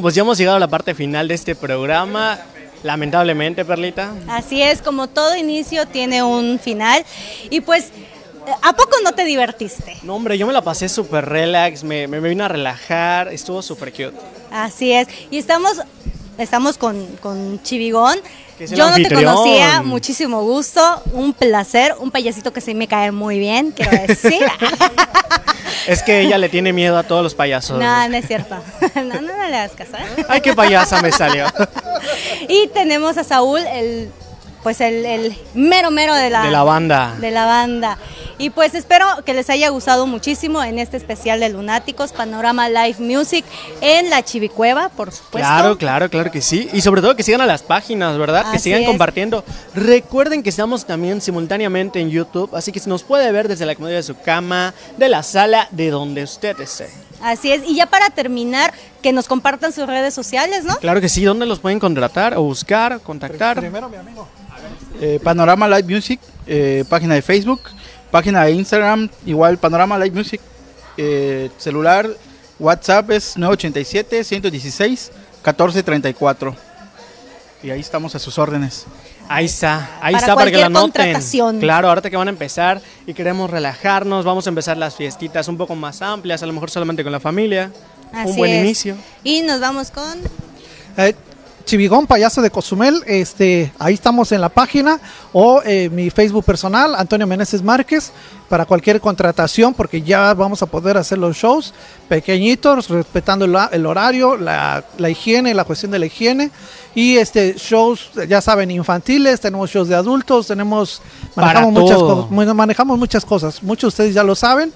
Bueno, 0.00 0.06
pues 0.06 0.14
ya 0.14 0.22
hemos 0.22 0.38
llegado 0.38 0.56
a 0.56 0.60
la 0.60 0.68
parte 0.68 0.94
final 0.94 1.28
de 1.28 1.34
este 1.34 1.54
programa. 1.54 2.38
Lamentablemente, 2.82 3.66
Perlita. 3.66 4.14
Así 4.28 4.62
es, 4.62 4.80
como 4.80 5.08
todo 5.08 5.36
inicio 5.36 5.86
tiene 5.86 6.22
un 6.22 6.58
final. 6.58 7.04
Y 7.50 7.60
pues, 7.60 7.90
¿a 8.62 8.72
poco 8.72 8.96
no 9.04 9.12
te 9.12 9.26
divertiste? 9.26 9.98
No, 10.02 10.14
hombre, 10.14 10.38
yo 10.38 10.46
me 10.46 10.54
la 10.54 10.62
pasé 10.62 10.88
súper 10.88 11.26
relax, 11.26 11.84
me, 11.84 12.08
me 12.08 12.18
vine 12.18 12.44
a 12.44 12.48
relajar, 12.48 13.28
estuvo 13.28 13.60
súper 13.60 13.90
cute. 13.92 14.14
Así 14.50 14.90
es. 14.90 15.06
Y 15.30 15.36
estamos, 15.36 15.82
estamos 16.40 16.78
con, 16.78 17.06
con 17.20 17.62
Chivigón. 17.62 18.18
Yo 18.58 18.90
no 18.90 18.96
te 18.96 19.14
conocía, 19.14 19.82
muchísimo 19.82 20.42
gusto, 20.42 21.02
un 21.12 21.32
placer, 21.32 21.94
un 21.98 22.10
payasito 22.10 22.52
que 22.52 22.60
sí 22.60 22.74
me 22.74 22.86
cae 22.86 23.10
muy 23.10 23.38
bien, 23.38 23.72
quiero 23.72 23.92
decir. 24.06 24.40
Es 25.86 26.02
que 26.02 26.20
ella 26.20 26.36
le 26.36 26.50
tiene 26.50 26.72
miedo 26.74 26.98
a 26.98 27.02
todos 27.04 27.22
los 27.22 27.34
payasos. 27.34 27.78
no, 27.78 28.08
no 28.08 28.16
es 28.16 28.26
cierto. 28.26 28.56
No, 28.96 29.02
no, 29.04 29.20
no 29.22 29.48
le 29.48 29.56
hagas 29.56 29.72
caso. 29.72 29.96
¿eh? 29.96 30.26
Ay, 30.28 30.40
qué 30.42 30.52
payasa 30.52 31.00
me 31.00 31.10
salió. 31.10 31.46
Y 32.48 32.68
tenemos 32.68 33.16
a 33.16 33.24
Saúl, 33.24 33.60
el 33.60 34.10
pues 34.62 34.80
el, 34.82 35.06
el 35.06 35.38
mero 35.54 35.90
mero 35.90 36.14
de 36.14 36.28
la, 36.28 36.42
De 36.42 36.50
la 36.50 36.62
banda. 36.64 37.14
de 37.18 37.30
la 37.30 37.46
banda. 37.46 37.98
Y 38.40 38.48
pues 38.48 38.74
espero 38.74 39.04
que 39.26 39.34
les 39.34 39.50
haya 39.50 39.68
gustado 39.68 40.06
muchísimo 40.06 40.64
en 40.64 40.78
este 40.78 40.96
especial 40.96 41.40
de 41.40 41.50
Lunáticos, 41.50 42.12
Panorama 42.12 42.70
Live 42.70 42.96
Music 42.98 43.44
en 43.82 44.08
la 44.08 44.24
Chivicueva, 44.24 44.88
por 44.88 45.12
supuesto. 45.12 45.46
Claro, 45.46 45.76
claro, 45.76 46.08
claro 46.08 46.30
que 46.30 46.40
sí. 46.40 46.66
Y 46.72 46.80
sobre 46.80 47.02
todo 47.02 47.14
que 47.14 47.22
sigan 47.22 47.42
a 47.42 47.46
las 47.46 47.62
páginas, 47.62 48.16
¿verdad? 48.16 48.50
que 48.50 48.58
sigan 48.58 48.80
es. 48.80 48.86
compartiendo. 48.86 49.44
Recuerden 49.74 50.42
que 50.42 50.48
estamos 50.48 50.86
también 50.86 51.20
simultáneamente 51.20 52.00
en 52.00 52.08
YouTube, 52.08 52.56
así 52.56 52.72
que 52.72 52.80
se 52.80 52.88
nos 52.88 53.02
puede 53.02 53.30
ver 53.30 53.46
desde 53.46 53.66
la 53.66 53.74
comodidad 53.74 53.98
de 53.98 54.04
su 54.04 54.18
cama, 54.18 54.72
de 54.96 55.10
la 55.10 55.22
sala, 55.22 55.68
de 55.70 55.90
donde 55.90 56.22
usted 56.22 56.58
esté. 56.60 56.88
Así 57.20 57.52
es. 57.52 57.60
Y 57.68 57.74
ya 57.74 57.84
para 57.84 58.08
terminar, 58.08 58.72
que 59.02 59.12
nos 59.12 59.28
compartan 59.28 59.70
sus 59.74 59.86
redes 59.86 60.14
sociales, 60.14 60.64
¿no? 60.64 60.76
Claro 60.76 61.02
que 61.02 61.10
sí, 61.10 61.22
¿dónde 61.24 61.44
los 61.44 61.58
pueden 61.58 61.78
contratar 61.78 62.38
o 62.38 62.42
buscar, 62.44 63.00
contactar? 63.00 63.62
Eh, 65.02 65.20
Panorama 65.22 65.68
Live 65.68 65.94
Music, 65.94 66.20
eh, 66.46 66.84
página 66.88 67.14
de 67.14 67.22
Facebook, 67.22 67.60
página 68.10 68.44
de 68.44 68.52
Instagram, 68.52 69.08
igual 69.26 69.58
Panorama 69.58 69.98
Live 69.98 70.14
Music, 70.16 70.40
eh, 70.96 71.50
celular, 71.58 72.08
WhatsApp 72.58 73.10
es 73.10 73.36
987-116-1434. 75.44 76.54
Y 77.62 77.70
ahí 77.70 77.80
estamos 77.80 78.14
a 78.14 78.18
sus 78.18 78.38
órdenes. 78.38 78.86
Ahí 79.28 79.44
está, 79.44 79.90
ahí 80.00 80.14
Para 80.14 80.18
está 80.26 80.34
para 80.34 80.50
que 80.50 80.56
la 80.56 80.68
noten. 80.68 80.90
contratación. 80.90 81.60
Claro, 81.60 81.88
ahorita 81.88 82.10
que 82.10 82.16
van 82.16 82.26
a 82.26 82.30
empezar 82.32 82.80
y 83.06 83.14
queremos 83.14 83.48
relajarnos, 83.50 84.24
vamos 84.24 84.46
a 84.46 84.48
empezar 84.50 84.76
las 84.76 84.96
fiestitas 84.96 85.46
un 85.46 85.56
poco 85.56 85.76
más 85.76 86.02
amplias, 86.02 86.42
a 86.42 86.46
lo 86.46 86.52
mejor 86.52 86.70
solamente 86.70 87.04
con 87.04 87.12
la 87.12 87.20
familia. 87.20 87.70
Así 88.12 88.30
un 88.30 88.36
buen 88.36 88.50
es. 88.52 88.64
inicio. 88.64 88.96
Y 89.22 89.42
nos 89.42 89.60
vamos 89.60 89.90
con... 89.92 90.18
Eh, 90.96 91.14
Chivigón, 91.70 92.08
payaso 92.08 92.42
de 92.42 92.50
Cozumel, 92.50 93.00
este, 93.06 93.72
ahí 93.78 93.94
estamos 93.94 94.32
en 94.32 94.40
la 94.40 94.48
página 94.48 94.98
o 95.32 95.62
eh, 95.64 95.88
mi 95.88 96.10
Facebook 96.10 96.44
personal, 96.44 96.96
Antonio 96.96 97.28
Meneses 97.28 97.62
Márquez, 97.62 98.10
para 98.48 98.66
cualquier 98.66 99.00
contratación, 99.00 99.72
porque 99.74 100.02
ya 100.02 100.34
vamos 100.34 100.62
a 100.62 100.66
poder 100.66 100.96
hacer 100.96 101.18
los 101.18 101.36
shows 101.36 101.72
pequeñitos, 102.08 102.88
respetando 102.88 103.44
el, 103.44 103.56
el 103.70 103.86
horario, 103.86 104.36
la, 104.36 104.82
la 104.98 105.10
higiene, 105.10 105.54
la 105.54 105.62
cuestión 105.62 105.92
de 105.92 106.00
la 106.00 106.06
higiene, 106.06 106.50
y 106.92 107.18
este 107.18 107.54
shows, 107.56 108.10
ya 108.28 108.40
saben, 108.40 108.72
infantiles, 108.72 109.40
tenemos 109.40 109.70
shows 109.70 109.86
de 109.86 109.94
adultos, 109.94 110.48
tenemos, 110.48 111.00
Para 111.36 111.60
manejamos 111.60 111.72
muchas, 111.72 111.98
cosas, 111.98 112.56
manejamos 112.56 112.98
muchas 112.98 113.24
cosas, 113.24 113.62
muchos 113.62 113.82
de 113.82 113.88
ustedes 114.02 114.14
ya 114.14 114.24
lo 114.24 114.34
saben, 114.34 114.72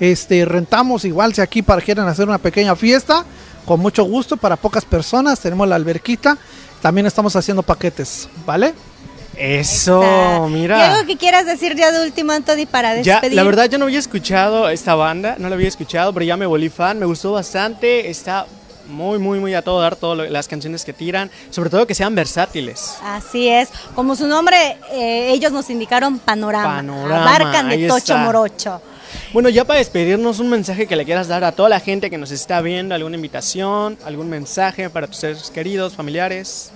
este, 0.00 0.46
rentamos 0.46 1.04
igual 1.04 1.34
si 1.34 1.42
aquí 1.42 1.60
para 1.60 1.82
quieren 1.82 2.06
hacer 2.06 2.26
una 2.26 2.38
pequeña 2.38 2.74
fiesta, 2.74 3.26
con 3.64 3.80
mucho 3.80 4.04
gusto 4.04 4.36
para 4.36 4.56
pocas 4.56 4.84
personas. 4.84 5.40
Tenemos 5.40 5.66
la 5.68 5.76
alberquita. 5.76 6.36
También 6.80 7.06
estamos 7.06 7.34
haciendo 7.36 7.62
paquetes, 7.62 8.28
¿vale? 8.44 8.74
Eso, 9.36 10.02
¿Y 10.48 10.50
mira. 10.52 10.92
algo 10.94 11.06
que 11.06 11.16
quieras 11.16 11.46
decir 11.46 11.74
ya 11.74 11.90
de 11.90 12.04
último, 12.04 12.32
Anthony, 12.32 12.66
para 12.70 13.00
Ya, 13.00 13.14
despedir? 13.14 13.36
la 13.36 13.42
verdad 13.44 13.64
yo 13.68 13.78
no 13.78 13.84
había 13.86 13.98
escuchado 13.98 14.68
esta 14.68 14.94
banda, 14.94 15.36
no 15.38 15.48
la 15.48 15.54
había 15.54 15.68
escuchado, 15.68 16.12
pero 16.12 16.24
ya 16.26 16.36
me 16.36 16.44
volví 16.44 16.68
fan, 16.68 16.98
me 16.98 17.06
gustó 17.06 17.32
bastante, 17.32 18.10
está 18.10 18.46
muy, 18.88 19.18
muy, 19.18 19.38
muy 19.40 19.54
a 19.54 19.62
todo 19.62 19.80
dar 19.80 19.96
todas 19.96 20.30
las 20.30 20.48
canciones 20.48 20.84
que 20.84 20.92
tiran, 20.92 21.30
sobre 21.50 21.70
todo 21.70 21.86
que 21.86 21.94
sean 21.94 22.14
versátiles. 22.14 22.96
Así 23.02 23.48
es. 23.48 23.70
Como 23.94 24.16
su 24.16 24.26
nombre, 24.26 24.76
eh, 24.92 25.30
ellos 25.32 25.50
nos 25.50 25.70
indicaron 25.70 26.18
panorama. 26.18 26.76
Panorama, 26.76 27.22
Abarcan 27.34 27.68
de 27.70 27.88
tocho 27.88 27.96
está. 28.14 28.18
morocho. 28.18 28.82
Bueno, 29.32 29.48
ya 29.48 29.64
para 29.64 29.78
despedirnos, 29.78 30.38
un 30.40 30.50
mensaje 30.50 30.86
que 30.86 30.96
le 30.96 31.04
quieras 31.04 31.28
dar 31.28 31.44
a 31.44 31.52
toda 31.52 31.68
la 31.68 31.80
gente 31.80 32.10
que 32.10 32.18
nos 32.18 32.30
está 32.30 32.60
viendo, 32.60 32.94
alguna 32.94 33.16
invitación, 33.16 33.98
algún 34.04 34.28
mensaje 34.28 34.90
para 34.90 35.06
tus 35.06 35.16
seres 35.16 35.50
queridos, 35.50 35.94
familiares. 35.94 36.70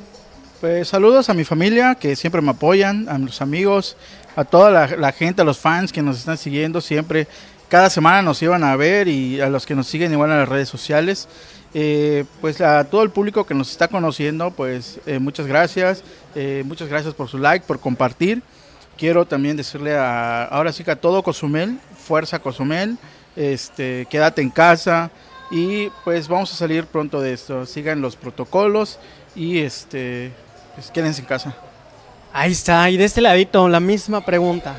Pues 0.61 0.89
saludos 0.89 1.29
a 1.29 1.35
mi 1.35 1.45
familia 1.45 1.95
que 1.95 2.17
siempre 2.17 2.41
me 2.41 2.51
apoyan, 2.51 3.09
a 3.09 3.19
mis 3.19 3.41
amigos, 3.43 3.97
a 4.37 4.45
toda 4.45 4.71
la, 4.71 4.87
la 4.97 5.13
gente, 5.13 5.43
a 5.43 5.45
los 5.45 5.59
fans 5.59 5.93
que 5.93 6.03
nos 6.03 6.19
están 6.19 6.39
siguiendo 6.39 6.81
siempre. 6.81 7.27
Cada 7.69 7.91
semana 7.91 8.23
nos 8.23 8.41
iban 8.43 8.63
a 8.63 8.77
ver 8.77 9.09
y 9.09 9.41
a 9.41 9.49
los 9.49 9.67
que 9.67 9.75
nos 9.75 9.87
siguen 9.87 10.13
igual 10.13 10.31
en 10.31 10.39
las 10.39 10.49
redes 10.49 10.69
sociales. 10.69 11.29
Eh, 11.75 12.25
pues 12.41 12.61
a 12.63 12.85
todo 12.85 13.03
el 13.03 13.11
público 13.11 13.45
que 13.45 13.53
nos 13.53 13.71
está 13.71 13.89
conociendo, 13.89 14.51
pues 14.51 14.99
eh, 15.05 15.19
muchas 15.19 15.47
gracias. 15.47 16.03
Eh, 16.35 16.63
muchas 16.65 16.89
gracias 16.89 17.13
por 17.13 17.29
su 17.29 17.39
like, 17.39 17.67
por 17.67 17.81
compartir. 17.81 18.43
Quiero 18.97 19.27
también 19.27 19.59
decirle 19.59 19.95
a, 19.95 20.45
ahora 20.45 20.73
sí 20.73 20.85
que 20.85 20.93
a 20.93 20.97
todo 20.97 21.23
Cozumel, 21.23 21.79
fuerza 22.07 22.39
Cozumel, 22.39 22.97
este, 23.35 24.07
quédate 24.11 24.43
en 24.43 24.51
casa 24.51 25.11
y 25.51 25.89
pues 26.05 26.29
vamos 26.29 26.53
a 26.53 26.57
salir 26.57 26.87
pronto 26.87 27.21
de 27.21 27.33
esto. 27.33 27.67
Sigan 27.67 28.01
los 28.01 28.17
protocolos 28.17 28.99
y 29.35 29.59
este, 29.59 30.33
pues 30.75 30.91
quédense 30.91 31.21
en 31.23 31.27
casa. 31.27 31.55
Ahí 32.33 32.53
está, 32.53 32.89
y 32.91 32.97
de 32.97 33.05
este 33.05 33.21
ladito, 33.21 33.69
la 33.69 33.81
misma 33.81 34.25
pregunta. 34.25 34.77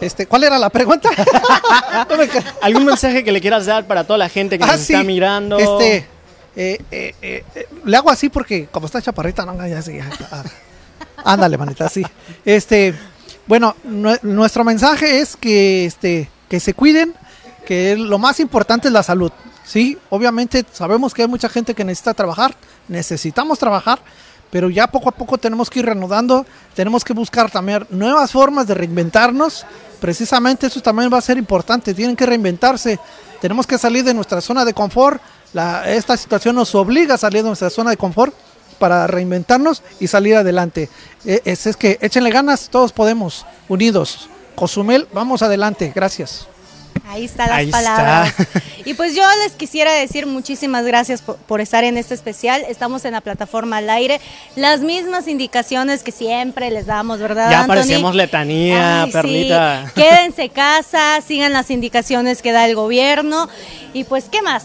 Este, 0.00 0.26
¿Cuál 0.26 0.44
era 0.44 0.58
la 0.58 0.68
pregunta? 0.70 1.08
¿Algún 2.62 2.84
mensaje 2.84 3.24
que 3.24 3.32
le 3.32 3.40
quieras 3.40 3.66
dar 3.66 3.86
para 3.86 4.04
toda 4.04 4.18
la 4.18 4.28
gente 4.28 4.58
que 4.58 4.64
Ah, 4.64 4.72
nos 4.72 4.80
sí. 4.80 4.92
está 4.92 5.04
mirando? 5.04 5.58
Este, 5.58 5.96
eh, 6.56 6.78
eh, 6.90 7.14
eh, 7.22 7.44
eh, 7.54 7.68
le 7.84 7.96
hago 7.96 8.10
así 8.10 8.28
porque 8.28 8.66
como 8.66 8.86
está 8.86 9.00
chaparrita, 9.00 9.44
no, 9.46 9.66
ya 9.66 9.80
sí. 9.82 9.96
ya. 9.96 10.10
Ándale, 11.24 11.56
manita, 11.58 11.88
sí. 11.88 12.02
Este, 12.44 12.94
bueno, 13.46 13.74
nue- 13.88 14.20
nuestro 14.22 14.64
mensaje 14.64 15.20
es 15.20 15.36
que, 15.36 15.84
este, 15.86 16.28
que 16.48 16.60
se 16.60 16.74
cuiden, 16.74 17.14
que 17.66 17.96
lo 17.96 18.18
más 18.18 18.40
importante 18.40 18.88
es 18.88 18.92
la 18.92 19.02
salud. 19.02 19.32
Sí, 19.64 19.98
obviamente 20.10 20.64
sabemos 20.72 21.12
que 21.12 21.22
hay 21.22 21.28
mucha 21.28 21.48
gente 21.48 21.74
que 21.74 21.84
necesita 21.84 22.14
trabajar, 22.14 22.54
necesitamos 22.88 23.58
trabajar, 23.58 23.98
pero 24.50 24.70
ya 24.70 24.86
poco 24.86 25.08
a 25.08 25.12
poco 25.12 25.38
tenemos 25.38 25.68
que 25.68 25.80
ir 25.80 25.86
reanudando, 25.86 26.46
tenemos 26.74 27.04
que 27.04 27.12
buscar 27.12 27.50
también 27.50 27.84
nuevas 27.90 28.30
formas 28.30 28.66
de 28.68 28.74
reinventarnos. 28.74 29.66
Precisamente 30.00 30.68
eso 30.68 30.80
también 30.80 31.12
va 31.12 31.18
a 31.18 31.22
ser 31.22 31.36
importante, 31.36 31.94
tienen 31.94 32.14
que 32.14 32.26
reinventarse, 32.26 33.00
tenemos 33.40 33.66
que 33.66 33.76
salir 33.76 34.04
de 34.04 34.14
nuestra 34.14 34.40
zona 34.40 34.64
de 34.64 34.72
confort. 34.72 35.20
La- 35.52 35.90
esta 35.90 36.16
situación 36.16 36.54
nos 36.54 36.74
obliga 36.76 37.14
a 37.14 37.18
salir 37.18 37.42
de 37.42 37.48
nuestra 37.48 37.70
zona 37.70 37.90
de 37.90 37.96
confort 37.96 38.32
para 38.78 39.06
reinventarnos 39.08 39.82
y 39.98 40.06
salir 40.06 40.36
adelante. 40.36 40.88
Es, 41.24 41.66
es 41.66 41.76
que 41.76 41.98
échenle 42.00 42.30
ganas, 42.30 42.68
todos 42.70 42.92
podemos, 42.92 43.44
unidos. 43.68 44.28
Cozumel, 44.56 45.06
vamos 45.12 45.42
adelante, 45.42 45.92
gracias. 45.94 46.48
Ahí 47.08 47.26
están 47.26 47.48
las 47.48 47.58
Ahí 47.58 47.66
está. 47.66 47.78
palabras. 47.78 48.34
Y 48.84 48.94
pues 48.94 49.14
yo 49.14 49.22
les 49.44 49.52
quisiera 49.52 49.92
decir 49.92 50.26
muchísimas 50.26 50.84
gracias 50.84 51.22
por, 51.22 51.36
por 51.36 51.60
estar 51.60 51.84
en 51.84 51.96
este 51.98 52.14
especial. 52.14 52.64
Estamos 52.68 53.04
en 53.04 53.12
la 53.12 53.20
plataforma 53.20 53.76
al 53.76 53.88
aire. 53.90 54.20
Las 54.56 54.80
mismas 54.80 55.28
indicaciones 55.28 56.02
que 56.02 56.10
siempre 56.10 56.70
les 56.70 56.86
damos, 56.86 57.20
¿verdad? 57.20 57.50
Ya 57.50 57.60
Anthony? 57.60 57.68
parecíamos 57.68 58.14
letanía, 58.16 59.02
Ay, 59.02 59.06
sí. 59.06 59.12
perlita. 59.12 59.92
Quédense 59.94 60.48
casa, 60.48 61.20
sigan 61.24 61.52
las 61.52 61.70
indicaciones 61.70 62.42
que 62.42 62.50
da 62.52 62.64
el 62.66 62.74
gobierno. 62.74 63.48
Y 63.92 64.02
pues, 64.04 64.24
¿qué 64.24 64.42
más? 64.42 64.64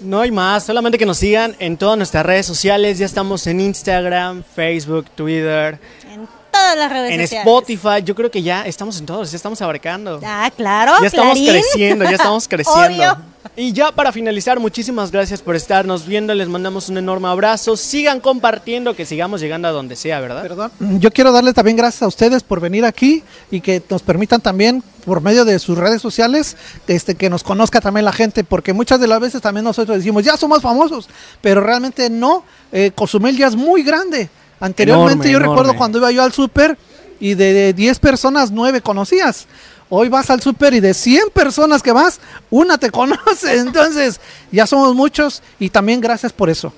No 0.00 0.20
hay 0.20 0.30
más, 0.32 0.64
solamente 0.64 0.96
que 0.98 1.06
nos 1.06 1.18
sigan 1.18 1.54
en 1.60 1.76
todas 1.76 1.96
nuestras 1.98 2.24
redes 2.26 2.46
sociales. 2.46 2.98
Ya 2.98 3.06
estamos 3.06 3.46
en 3.46 3.60
Instagram, 3.60 4.42
Facebook, 4.56 5.06
Twitter, 5.10 5.78
En 6.12 6.28
todas 6.58 6.76
las 6.76 6.92
redes 6.92 7.12
en 7.12 7.20
sociales. 7.20 7.46
Spotify. 7.46 8.02
Yo 8.04 8.14
creo 8.14 8.30
que 8.30 8.42
ya 8.42 8.62
estamos 8.66 8.98
en 8.98 9.06
todos, 9.06 9.30
ya 9.30 9.36
estamos 9.36 9.60
abarcando. 9.62 10.20
Ah, 10.24 10.50
claro. 10.56 10.92
Ya 11.00 11.06
estamos 11.06 11.38
Clarín. 11.38 11.52
creciendo, 11.62 12.04
ya 12.04 12.10
estamos 12.12 12.48
creciendo. 12.48 12.82
Obvio. 12.82 13.16
Y 13.56 13.72
ya 13.72 13.92
para 13.92 14.12
finalizar, 14.12 14.60
muchísimas 14.60 15.10
gracias 15.10 15.40
por 15.40 15.56
estarnos 15.56 16.06
viendo. 16.06 16.34
Les 16.34 16.48
mandamos 16.48 16.88
un 16.88 16.98
enorme 16.98 17.28
abrazo. 17.28 17.76
Sigan 17.76 18.20
compartiendo, 18.20 18.94
que 18.94 19.06
sigamos 19.06 19.40
llegando 19.40 19.66
a 19.68 19.70
donde 19.72 19.96
sea, 19.96 20.20
¿verdad? 20.20 20.42
Perdón. 20.42 20.70
Yo 21.00 21.10
quiero 21.10 21.32
darles 21.32 21.54
también 21.54 21.76
gracias 21.76 22.02
a 22.02 22.06
ustedes 22.08 22.42
por 22.42 22.60
venir 22.60 22.84
aquí 22.84 23.22
y 23.50 23.60
que 23.60 23.82
nos 23.88 24.02
permitan 24.02 24.40
también 24.40 24.82
por 25.04 25.22
medio 25.22 25.44
de 25.44 25.58
sus 25.58 25.78
redes 25.78 26.02
sociales 26.02 26.56
este 26.86 27.14
que 27.14 27.30
nos 27.30 27.42
conozca 27.42 27.80
también 27.80 28.04
la 28.04 28.12
gente 28.12 28.44
porque 28.44 28.74
muchas 28.74 29.00
de 29.00 29.06
las 29.06 29.20
veces 29.20 29.40
también 29.40 29.64
nosotros 29.64 29.96
decimos 29.96 30.22
ya 30.22 30.36
somos 30.36 30.60
famosos 30.60 31.08
pero 31.40 31.62
realmente 31.62 32.10
no 32.10 32.44
eh, 32.72 32.90
Cozumel 32.94 33.34
ya 33.34 33.46
es 33.46 33.56
muy 33.56 33.82
grande 33.82 34.28
anteriormente 34.60 35.12
Enorme, 35.28 35.30
yo 35.32 35.38
enorme. 35.38 35.54
recuerdo 35.54 35.76
cuando 35.78 35.98
iba 35.98 36.10
yo 36.10 36.22
al 36.22 36.32
súper 36.32 36.76
y 37.20 37.34
de 37.34 37.52
de 37.52 37.72
10 37.72 37.98
personas 37.98 38.50
9 38.50 38.80
conocías 38.80 39.46
Hoy 39.90 40.10
vas 40.10 40.28
al 40.28 40.42
súper 40.42 40.74
y 40.74 40.80
de 40.80 40.92
100 40.92 41.30
personas 41.32 41.82
que 41.82 41.92
vas, 41.92 42.20
una 42.50 42.76
te 42.76 42.90
conoce. 42.92 43.56
Entonces, 43.56 44.20
ya 44.52 44.66
somos 44.66 44.94
muchos 44.94 45.42
y 45.58 45.70
también 45.70 46.02
gracias 46.02 46.30
por 46.30 46.50
eso. 46.50 46.74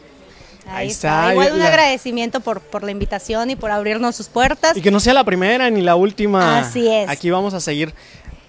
Ahí, 0.68 0.87
Ahí 0.87 0.89
está. 0.91 1.22
está, 1.22 1.33
Igual 1.33 1.53
un 1.55 1.59
la- 1.59 1.66
agradecimiento 1.66 2.39
por, 2.39 2.61
por 2.61 2.85
la 2.85 2.93
invitación 2.93 3.51
y 3.51 3.57
por 3.57 3.72
abrirnos 3.72 4.14
sus 4.14 4.28
puertas. 4.28 4.76
Y 4.76 4.81
que 4.81 4.93
no 4.93 5.01
sea 5.01 5.12
la 5.12 5.24
primera 5.24 5.68
ni 5.70 5.81
la 5.81 5.97
última. 5.97 6.61
Así 6.61 6.87
es. 6.87 7.09
Aquí 7.11 7.31
vamos 7.31 7.53
a 7.53 7.59
seguir 7.59 7.93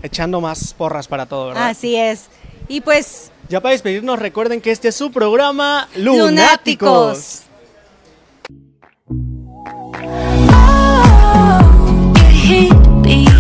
echando 0.03 0.41
más 0.41 0.75
porras 0.75 1.07
para 1.07 1.25
todo, 1.25 1.47
¿verdad? 1.47 1.69
Así 1.69 1.95
es. 1.95 2.25
Y 2.67 2.81
pues, 2.81 3.31
Ya 3.49 3.61
para 3.61 3.71
despedirnos, 3.71 4.19
recuerden 4.19 4.61
que 4.61 4.69
este 4.69 4.89
es 4.89 4.95
su 4.95 5.11
programa 5.11 5.87
Lunáticos. 5.95 6.29
Lunáticos. 6.29 7.41
Oh, 10.53 12.13
could 12.15 12.31
he 12.31 12.71
be? 13.03 13.30